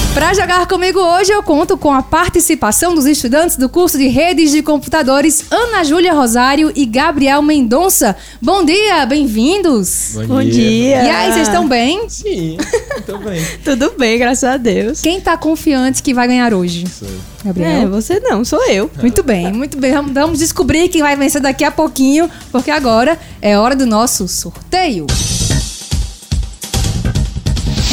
Para 0.13 0.33
jogar 0.33 0.67
comigo 0.67 0.99
hoje, 0.99 1.31
eu 1.31 1.41
conto 1.41 1.77
com 1.77 1.89
a 1.91 2.03
participação 2.03 2.93
dos 2.93 3.05
estudantes 3.05 3.55
do 3.55 3.69
curso 3.69 3.97
de 3.97 4.09
Redes 4.09 4.51
de 4.51 4.61
Computadores 4.61 5.45
Ana 5.49 5.85
Júlia 5.85 6.13
Rosário 6.13 6.69
e 6.75 6.85
Gabriel 6.85 7.41
Mendonça. 7.41 8.17
Bom 8.41 8.63
dia, 8.65 9.05
bem-vindos. 9.05 10.11
Bom 10.15 10.25
Bom 10.27 10.43
dia. 10.43 11.01
E 11.03 11.09
aí, 11.09 11.31
vocês 11.31 11.47
estão 11.47 11.65
bem? 11.65 12.09
Sim, 12.09 12.57
tô 13.05 13.17
bem. 13.19 13.41
Tudo 13.63 13.93
bem, 13.97 14.19
graças 14.19 14.43
a 14.43 14.57
Deus. 14.57 14.99
Quem 14.99 15.21
tá 15.21 15.37
confiante 15.37 16.03
que 16.03 16.13
vai 16.13 16.27
ganhar 16.27 16.53
hoje? 16.53 16.83
Sou. 16.89 17.07
Gabriel? 17.45 17.69
É, 17.83 17.87
você 17.87 18.19
não, 18.19 18.43
sou 18.43 18.61
eu. 18.67 18.91
Muito 19.01 19.23
bem, 19.23 19.51
muito 19.53 19.77
bem. 19.77 19.93
Vamos- 19.93 20.11
Vamos 20.13 20.39
descobrir 20.39 20.89
quem 20.89 21.01
vai 21.01 21.15
vencer 21.15 21.41
daqui 21.41 21.63
a 21.63 21.71
pouquinho, 21.71 22.29
porque 22.51 22.69
agora 22.69 23.17
é 23.41 23.57
hora 23.57 23.75
do 23.77 23.85
nosso 23.85 24.27
sorteio. 24.27 25.07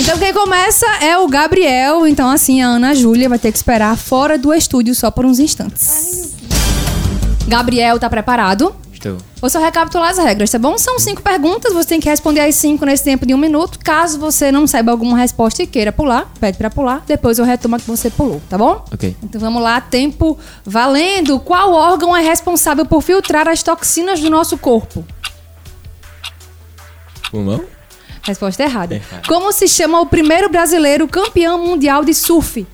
Então 0.01 0.17
quem 0.17 0.33
começa 0.33 0.87
é 1.03 1.19
o 1.19 1.27
Gabriel, 1.27 2.07
então 2.07 2.31
assim 2.31 2.63
a 2.63 2.69
Ana 2.69 2.95
Júlia 2.95 3.29
vai 3.29 3.39
ter 3.39 3.51
que 3.51 3.59
esperar 3.59 3.97
fora 3.97 4.39
do 4.39 4.55
estúdio 4.55 4.95
só 4.95 5.11
por 5.11 5.27
uns 5.27 5.41
instantes. 5.41 6.35
Gabriel, 7.49 7.99
tá 7.99 8.09
preparado? 8.09 8.75
Estou. 8.93 9.19
Vou 9.41 9.51
só 9.51 9.59
recapitular 9.59 10.11
as 10.11 10.19
regras, 10.19 10.51
tá 10.51 10.59
bom? 10.59 10.79
São 10.79 10.99
cinco 11.01 11.21
perguntas, 11.21 11.73
você 11.73 11.89
tem 11.89 12.01
que 12.01 12.09
responder 12.09 12.41
as 12.41 12.55
cinco 12.55 12.85
nesse 12.85 13.03
tempo 13.03 13.27
de 13.27 13.35
um 13.35 13.39
minuto. 13.39 13.79
Caso 13.81 14.21
você 14.21 14.53
não 14.53 14.69
saiba 14.69 14.93
alguma 14.93 15.17
resposta 15.17 15.63
e 15.63 15.67
queira 15.67 15.91
pular, 15.91 16.33
pede 16.41 16.57
pra 16.59 16.71
pular. 16.71 17.03
Depois 17.07 17.39
eu 17.39 17.45
retomo 17.45 17.75
a 17.77 17.79
que 17.79 17.87
você 17.87 18.09
pulou, 18.09 18.41
tá 18.49 18.57
bom? 18.57 18.85
Ok. 18.93 19.17
Então 19.23 19.41
vamos 19.41 19.61
lá, 19.61 19.81
tempo 19.81 20.39
valendo. 20.65 21.41
Qual 21.41 21.73
órgão 21.73 22.17
é 22.17 22.23
responsável 22.23 22.87
por 22.87 23.03
filtrar 23.03 23.49
as 23.49 23.65
toxinas 23.65 24.21
do 24.21 24.31
nosso 24.31 24.57
corpo? 24.59 25.05
Pulmão? 27.31 27.78
Resposta 28.29 28.63
errada. 28.63 29.01
Como 29.27 29.51
se 29.53 29.67
chama 29.67 30.01
o 30.03 30.07
primeiro 30.07 30.51
brasileiro 30.51 31.09
campeão 31.09 31.65
mundial 31.67 32.05
de 32.05 32.13
surf? 32.13 32.67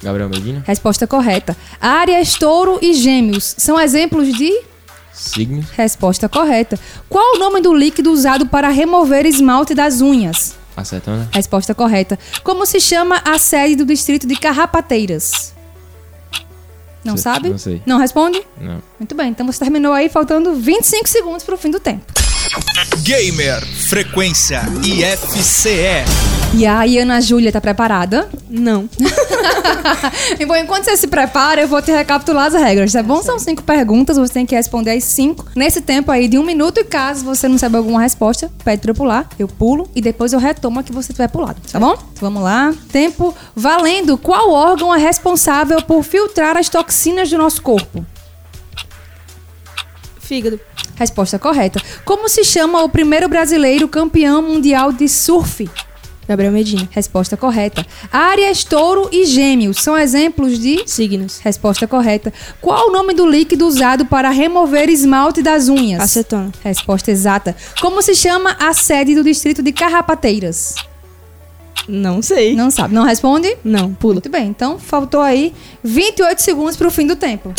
Gabriel 0.00 0.28
Medina? 0.28 0.62
Resposta 0.64 1.08
correta. 1.08 1.56
Áries, 1.80 2.34
touro 2.34 2.78
e 2.80 2.94
gêmeos 2.94 3.56
são 3.58 3.80
exemplos 3.80 4.32
de 4.32 4.52
Signos? 5.12 5.66
resposta 5.70 6.28
correta. 6.28 6.78
Qual 7.08 7.34
o 7.34 7.38
nome 7.40 7.60
do 7.60 7.74
líquido 7.74 8.12
usado 8.12 8.46
para 8.46 8.68
remover 8.68 9.26
esmalte 9.26 9.74
das 9.74 10.00
unhas? 10.00 10.54
Acetona? 10.76 11.28
Resposta 11.32 11.74
correta. 11.74 12.16
Como 12.44 12.64
se 12.64 12.78
chama 12.78 13.20
a 13.24 13.36
sede 13.38 13.74
do 13.74 13.84
distrito 13.84 14.28
de 14.28 14.36
Carrapateiras? 14.36 15.52
Não 17.12 17.16
sabe? 17.16 17.48
não 17.50 17.58
sei. 17.58 17.82
Não 17.86 17.98
responde? 17.98 18.42
Não. 18.60 18.82
Muito 18.98 19.14
bem, 19.14 19.30
então 19.30 19.46
você 19.46 19.58
terminou 19.60 19.92
aí 19.92 20.08
faltando 20.08 20.54
25 20.54 21.08
segundos 21.08 21.44
pro 21.44 21.56
fim 21.56 21.70
do 21.70 21.80
tempo. 21.80 22.04
Gamer 23.02 23.64
Frequência 23.66 24.62
IFCE. 24.84 26.04
E 26.54 26.64
aí, 26.66 26.98
Ana 26.98 27.20
Júlia, 27.20 27.52
tá 27.52 27.60
preparada? 27.60 28.28
Não. 28.48 28.88
Bom, 30.46 30.56
enquanto 30.56 30.84
você 30.84 30.96
se 30.96 31.06
prepara, 31.06 31.60
eu 31.60 31.68
vou 31.68 31.82
te 31.82 31.90
recapitular 31.90 32.46
as 32.46 32.54
regras, 32.54 32.92
tá 32.92 33.02
bom? 33.02 33.22
São 33.22 33.38
cinco 33.38 33.62
perguntas, 33.62 34.16
você 34.16 34.32
tem 34.32 34.46
que 34.46 34.54
responder 34.54 34.92
as 34.92 35.04
cinco 35.04 35.44
nesse 35.54 35.82
tempo 35.82 36.10
aí 36.10 36.26
de 36.26 36.38
um 36.38 36.42
minuto. 36.42 36.78
E 36.78 36.84
caso 36.84 37.24
você 37.24 37.48
não 37.48 37.58
saiba 37.58 37.76
alguma 37.78 38.00
resposta, 38.00 38.50
pede 38.64 38.80
pra 38.80 38.92
eu 38.92 38.94
pular, 38.94 39.28
eu 39.38 39.46
pulo 39.46 39.88
e 39.94 40.00
depois 40.00 40.32
eu 40.32 40.38
retomo 40.38 40.80
a 40.80 40.82
que 40.82 40.92
você 40.92 41.12
tiver 41.12 41.28
pulado, 41.28 41.60
tá 41.70 41.78
bom? 41.78 41.92
Então 41.92 42.06
vamos 42.20 42.42
lá. 42.42 42.74
Tempo 42.90 43.34
valendo. 43.54 44.16
Qual 44.16 44.50
órgão 44.50 44.94
é 44.94 44.98
responsável 44.98 45.82
por 45.82 46.02
filtrar 46.02 46.56
as 46.56 46.68
toxinas 46.70 46.97
do 47.30 47.38
nosso 47.38 47.62
corpo? 47.62 48.04
Fígado. 50.20 50.60
Resposta 50.96 51.38
correta. 51.38 51.80
Como 52.04 52.28
se 52.28 52.44
chama 52.44 52.82
o 52.82 52.88
primeiro 52.88 53.28
brasileiro 53.28 53.86
campeão 53.88 54.42
mundial 54.42 54.92
de 54.92 55.08
surf? 55.08 55.70
Gabriel 56.28 56.52
Medina. 56.52 56.86
Resposta 56.90 57.36
correta. 57.36 57.86
Áries, 58.12 58.62
touro 58.62 59.08
e 59.10 59.24
gêmeos 59.24 59.78
são 59.80 59.96
exemplos 59.96 60.58
de 60.58 60.82
Signos. 60.86 61.38
Resposta 61.38 61.86
correta. 61.86 62.32
Qual 62.60 62.88
o 62.88 62.92
nome 62.92 63.14
do 63.14 63.26
líquido 63.26 63.66
usado 63.66 64.04
para 64.04 64.28
remover 64.28 64.90
esmalte 64.90 65.40
das 65.40 65.68
unhas? 65.68 66.02
Acetona. 66.02 66.52
Resposta 66.62 67.10
exata. 67.10 67.56
Como 67.80 68.02
se 68.02 68.14
chama 68.14 68.56
a 68.60 68.74
sede 68.74 69.14
do 69.14 69.24
distrito 69.24 69.62
de 69.62 69.72
Carrapateiras? 69.72 70.74
Não 71.86 72.20
sei. 72.22 72.54
Não 72.54 72.70
sabe. 72.70 72.94
Não 72.94 73.04
responde? 73.04 73.56
Não, 73.64 73.92
pulo. 73.94 74.14
Muito 74.14 74.30
bem. 74.30 74.48
Então, 74.48 74.78
faltou 74.78 75.20
aí 75.20 75.54
28 75.82 76.40
segundos 76.40 76.76
para 76.76 76.88
o 76.88 76.90
fim 76.90 77.06
do 77.06 77.16
tempo. 77.16 77.54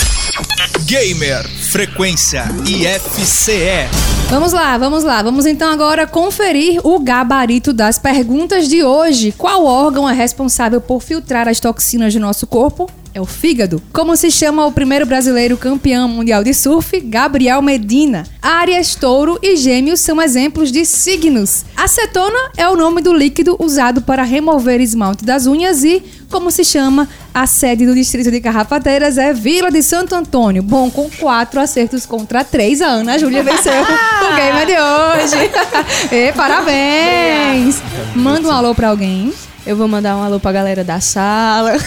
Gamer 0.85 1.47
Frequência 1.47 2.43
IFCE. 2.65 3.87
Vamos 4.29 4.53
lá, 4.53 4.77
vamos 4.77 5.03
lá. 5.03 5.21
Vamos 5.21 5.45
então 5.45 5.71
agora 5.71 6.05
conferir 6.07 6.79
o 6.85 6.99
gabarito 6.99 7.73
das 7.73 7.97
perguntas 7.97 8.67
de 8.67 8.83
hoje. 8.83 9.31
Qual 9.37 9.65
órgão 9.65 10.09
é 10.09 10.13
responsável 10.13 10.81
por 10.81 11.01
filtrar 11.01 11.47
as 11.47 11.59
toxinas 11.59 12.13
do 12.13 12.19
nosso 12.19 12.45
corpo? 12.47 12.89
É 13.13 13.19
o 13.19 13.25
fígado. 13.25 13.81
Como 13.91 14.15
se 14.15 14.29
chama 14.29 14.65
o 14.65 14.71
primeiro 14.71 15.05
brasileiro 15.05 15.57
campeão 15.57 16.07
mundial 16.07 16.43
de 16.43 16.53
surf? 16.53 16.99
Gabriel 16.99 17.61
Medina. 17.61 18.25
Áries, 18.41 18.93
touro 18.95 19.39
e 19.41 19.55
gêmeos 19.55 19.99
são 19.99 20.21
exemplos 20.21 20.71
de 20.71 20.85
signos. 20.85 21.65
Acetona 21.75 22.51
é 22.55 22.69
o 22.69 22.75
nome 22.75 23.01
do 23.01 23.11
líquido 23.11 23.55
usado 23.59 24.01
para 24.01 24.23
remover 24.23 24.79
esmalte 24.79 25.25
das 25.25 25.47
unhas 25.47 25.83
e, 25.83 26.03
como 26.29 26.51
se 26.51 26.63
chama, 26.63 27.09
a 27.33 27.47
sede 27.47 27.85
do 27.85 27.95
distrito 27.95 28.29
de 28.29 28.39
Carrapateiras 28.39 29.17
é 29.17 29.33
Vila 29.33 29.71
de 29.71 29.81
Santo 29.81 30.13
Antônio. 30.13 30.61
Bom, 30.61 30.91
com 30.91 31.09
quatro 31.09 31.59
acertos 31.59 32.05
contra 32.05 32.43
três, 32.43 32.81
a 32.81 32.87
Ana 32.87 33.17
Júlia 33.17 33.43
venceu 33.43 33.73
o 33.81 34.35
game 34.35 34.65
de 34.67 34.73
hoje. 34.73 35.51
e 36.13 36.31
parabéns! 36.33 37.81
Manda 38.15 38.47
um 38.47 38.51
alô 38.51 38.75
pra 38.75 38.89
alguém. 38.89 39.33
Eu 39.65 39.75
vou 39.75 39.87
mandar 39.87 40.15
um 40.15 40.23
alô 40.23 40.39
pra 40.39 40.51
galera 40.51 40.83
da 40.83 40.99
sala. 40.99 41.77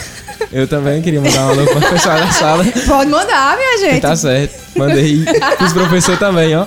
Eu 0.53 0.67
também 0.67 1.01
queria 1.01 1.19
mandar 1.19 1.47
um 1.47 1.49
alô 1.49 1.65
pro 1.65 1.81
pessoal 1.89 2.17
da 2.19 2.31
sala. 2.31 2.63
Pode 2.87 3.09
mandar, 3.09 3.57
minha 3.57 3.77
gente. 3.79 4.01
Tá 4.01 4.15
certo. 4.15 4.53
Mandei 4.75 5.25
pros 5.57 5.73
professores 5.73 6.19
também, 6.19 6.55
ó. 6.55 6.65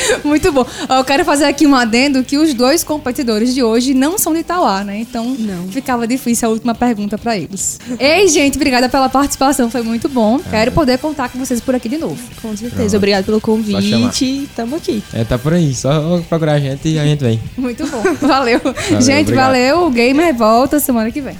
Muito 0.24 0.52
bom. 0.52 0.66
Eu 0.88 1.04
quero 1.04 1.24
fazer 1.24 1.44
aqui 1.44 1.66
um 1.66 1.74
adendo 1.74 2.22
que 2.22 2.38
os 2.38 2.54
dois 2.54 2.82
competidores 2.84 3.54
de 3.54 3.62
hoje 3.62 3.94
não 3.94 4.18
são 4.18 4.32
de 4.32 4.40
Itauá, 4.40 4.84
né? 4.84 4.98
Então 4.98 5.36
ficava 5.70 6.06
difícil 6.06 6.48
a 6.48 6.52
última 6.52 6.74
pergunta 6.74 7.18
pra 7.18 7.36
eles. 7.36 7.78
Ei, 7.98 8.28
gente, 8.28 8.56
obrigada 8.56 8.88
pela 8.88 9.08
participação, 9.08 9.70
foi 9.70 9.82
muito 9.82 10.08
bom. 10.08 10.38
Quero 10.38 10.72
poder 10.72 10.98
contar 10.98 11.28
com 11.28 11.38
vocês 11.38 11.60
por 11.60 11.74
aqui 11.74 11.88
de 11.88 11.98
novo. 11.98 12.18
Com 12.40 12.56
certeza. 12.56 12.76
Pronto. 12.76 12.96
Obrigado 12.96 13.24
pelo 13.24 13.40
convite. 13.40 14.48
Tamo 14.54 14.76
aqui. 14.76 15.02
É, 15.12 15.24
tá 15.24 15.38
por 15.38 15.52
aí. 15.52 15.74
Só 15.74 16.20
procurar 16.28 16.54
a 16.54 16.60
gente 16.60 16.88
e 16.88 16.98
a 16.98 17.04
gente 17.04 17.22
vem. 17.22 17.40
Muito 17.56 17.86
bom. 17.86 18.02
Valeu. 18.20 18.60
gente, 19.00 19.22
obrigado. 19.22 19.46
valeu. 19.46 19.86
O 19.86 19.90
Gamer 19.90 20.34
volta 20.34 20.80
semana 20.80 21.10
que 21.10 21.20
vem. 21.20 21.36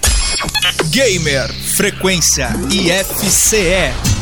Gamer 0.91 1.53
Frequência 1.53 2.49
IFCE. 2.71 4.16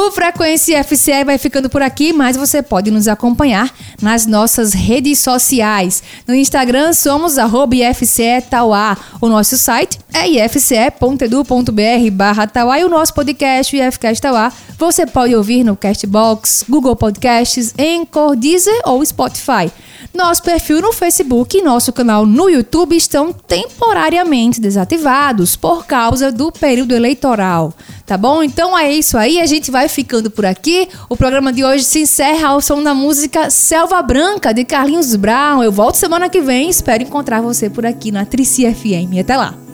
O 0.00 0.12
Frequência 0.12 0.84
FCE 0.84 1.24
vai 1.24 1.36
ficando 1.38 1.68
por 1.68 1.82
aqui, 1.82 2.12
mas 2.12 2.36
você 2.36 2.62
pode 2.62 2.88
nos 2.88 3.08
acompanhar 3.08 3.68
nas 4.00 4.26
nossas 4.26 4.72
redes 4.72 5.18
sociais. 5.18 6.04
No 6.24 6.36
Instagram 6.36 6.92
somos 6.92 7.36
arroba 7.36 7.74
IFCE 7.74 8.40
Tauá. 8.48 8.96
O 9.20 9.28
nosso 9.28 9.58
site 9.58 9.98
é 10.14 10.28
ifce.edu.br 10.28 12.10
barra 12.12 12.46
Tauá 12.46 12.78
e 12.78 12.84
o 12.84 12.88
nosso 12.88 13.12
podcast, 13.12 13.76
IFCast 13.76 14.22
Tauá, 14.22 14.52
você 14.78 15.04
pode 15.04 15.34
ouvir 15.34 15.64
no 15.64 15.76
Castbox, 15.76 16.64
Google 16.68 16.94
Podcasts, 16.94 17.74
Anchor, 17.76 18.36
Deezer 18.36 18.80
ou 18.84 19.04
Spotify. 19.04 19.72
Nosso 20.14 20.42
perfil 20.42 20.80
no 20.80 20.92
Facebook 20.92 21.58
e 21.58 21.62
nosso 21.62 21.92
canal 21.92 22.24
no 22.24 22.48
YouTube 22.48 22.96
estão 22.96 23.32
temporariamente 23.32 24.60
desativados 24.60 25.56
por 25.56 25.84
causa 25.84 26.30
do 26.30 26.52
período 26.52 26.94
eleitoral. 26.94 27.74
Tá 28.06 28.16
bom? 28.16 28.42
Então 28.42 28.78
é 28.78 28.92
isso 28.92 29.18
aí, 29.18 29.40
a 29.40 29.46
gente 29.46 29.70
vai 29.70 29.88
ficando 29.88 30.30
por 30.30 30.46
aqui. 30.46 30.88
O 31.08 31.16
programa 31.16 31.52
de 31.52 31.64
hoje 31.64 31.84
se 31.84 32.02
encerra 32.02 32.48
ao 32.48 32.60
som 32.60 32.80
da 32.80 32.94
música 32.94 33.50
Selva 33.50 34.00
Branca 34.00 34.54
de 34.54 34.64
Carlinhos 34.64 35.14
Brown. 35.16 35.62
Eu 35.62 35.72
volto 35.72 35.96
semana 35.96 36.28
que 36.28 36.40
vem, 36.40 36.70
espero 36.70 37.02
encontrar 37.02 37.42
você 37.42 37.68
por 37.68 37.84
aqui 37.84 38.12
na 38.12 38.24
Trici 38.24 38.62
FM. 38.72 39.18
Até 39.20 39.36
lá. 39.36 39.67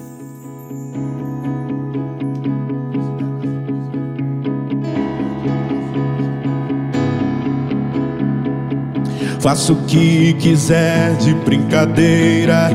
Faço 9.45 9.73
o 9.73 9.75
que 9.83 10.33
quiser 10.39 11.15
de 11.17 11.31
brincadeira. 11.31 12.71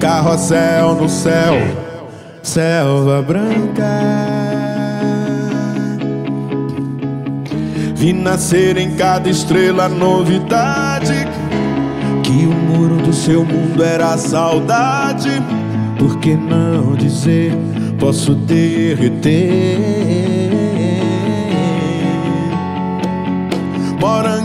Carrossel 0.00 0.96
no 0.96 1.08
céu, 1.08 1.54
selva 2.42 3.22
branca. 3.22 3.84
Vi 7.94 8.12
nascer 8.12 8.78
em 8.78 8.96
cada 8.96 9.30
estrela 9.30 9.88
novidade. 9.88 11.14
Que 12.24 12.46
o 12.46 12.52
muro 12.52 12.96
do 12.96 13.12
seu 13.12 13.44
mundo 13.44 13.84
era 13.84 14.18
saudade. 14.18 15.30
Por 16.00 16.18
que 16.18 16.34
não 16.34 16.96
dizer? 16.96 17.52
Posso 18.00 18.34
derreter. 18.34 19.78
Morando 24.00 24.41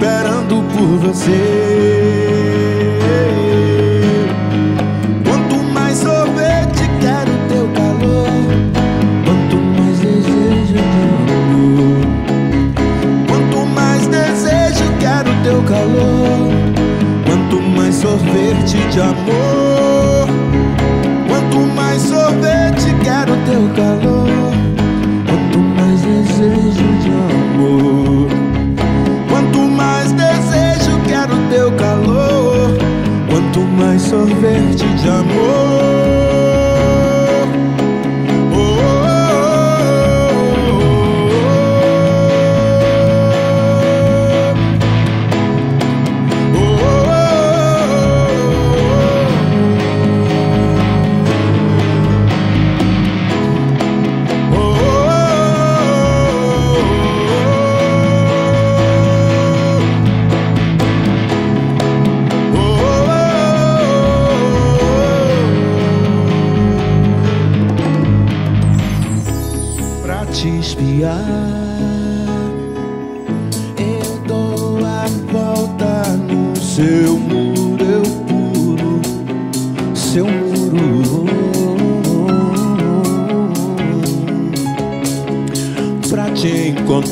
esperando 0.00 0.64
por 0.72 1.08
você. 1.08 1.40
Quanto 5.22 5.56
mais 5.74 5.98
sorvete 5.98 6.88
quero 7.00 7.32
teu 7.50 7.68
calor, 7.74 8.26
quanto 9.24 9.56
mais 9.56 9.98
desejo 9.98 10.72
de 10.72 10.78
amor. 10.78 12.00
Quanto 13.28 13.66
mais 13.74 14.06
desejo 14.06 14.84
quero 14.98 15.30
teu 15.44 15.62
calor, 15.64 16.48
quanto 17.26 17.60
mais 17.60 17.94
sorvete 17.94 18.78
de 18.90 19.00
amor. 19.00 20.28
Quanto 21.28 21.58
mais 21.74 22.00
sorvete 22.00 22.94
quero 23.04 23.36
teu 23.44 23.68
calor, 23.76 24.19
mais 33.80 33.98
sorvete 34.02 34.84
de 35.02 35.08
amor. 35.08 35.99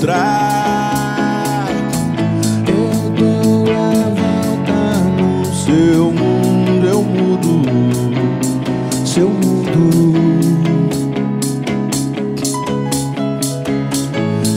Eu 0.01 0.13
dou 3.17 3.65
a 3.67 3.91
volta 4.15 4.81
no 5.17 5.45
seu 5.53 6.13
mundo, 6.13 6.87
eu 6.87 7.03
mudo 7.03 7.63
seu 9.05 9.29
mundo. 9.29 10.15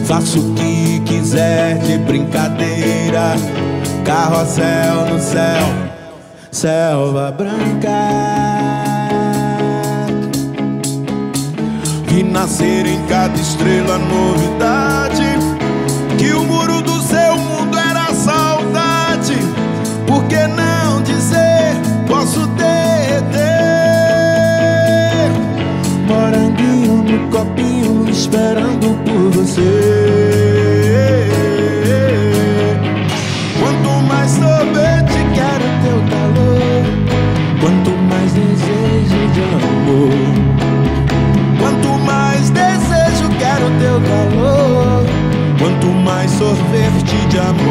Faço 0.05 0.39
o 0.39 0.53
que 0.53 0.99
quiser 1.05 1.79
de 1.79 1.97
brincadeira. 1.97 3.35
Carrossel 4.05 5.07
no 5.11 5.19
céu, 5.19 5.63
selva 6.51 7.31
branca. 7.31 7.89
Vi 12.05 12.21
nascer 12.23 12.85
em 12.85 13.01
cada 13.07 13.39
estrela 13.39 13.97
novidade. 13.97 15.30
Esperando 28.21 28.87
por 29.03 29.31
você. 29.31 29.71
Quanto 33.59 33.89
mais 34.07 34.29
sorvete 34.29 35.17
quero 35.33 35.65
teu 35.83 35.99
calor, 36.11 36.83
quanto 37.59 37.91
mais 38.09 38.31
desejo 38.33 39.21
de 39.33 39.41
amor. 39.41 40.11
Quanto 41.59 41.89
mais 42.05 42.49
desejo 42.51 43.27
quero 43.39 43.67
teu 43.79 43.99
calor, 44.01 45.03
quanto 45.57 45.87
mais 45.87 46.29
sorvete 46.31 47.27
de 47.27 47.39
amor. 47.39 47.70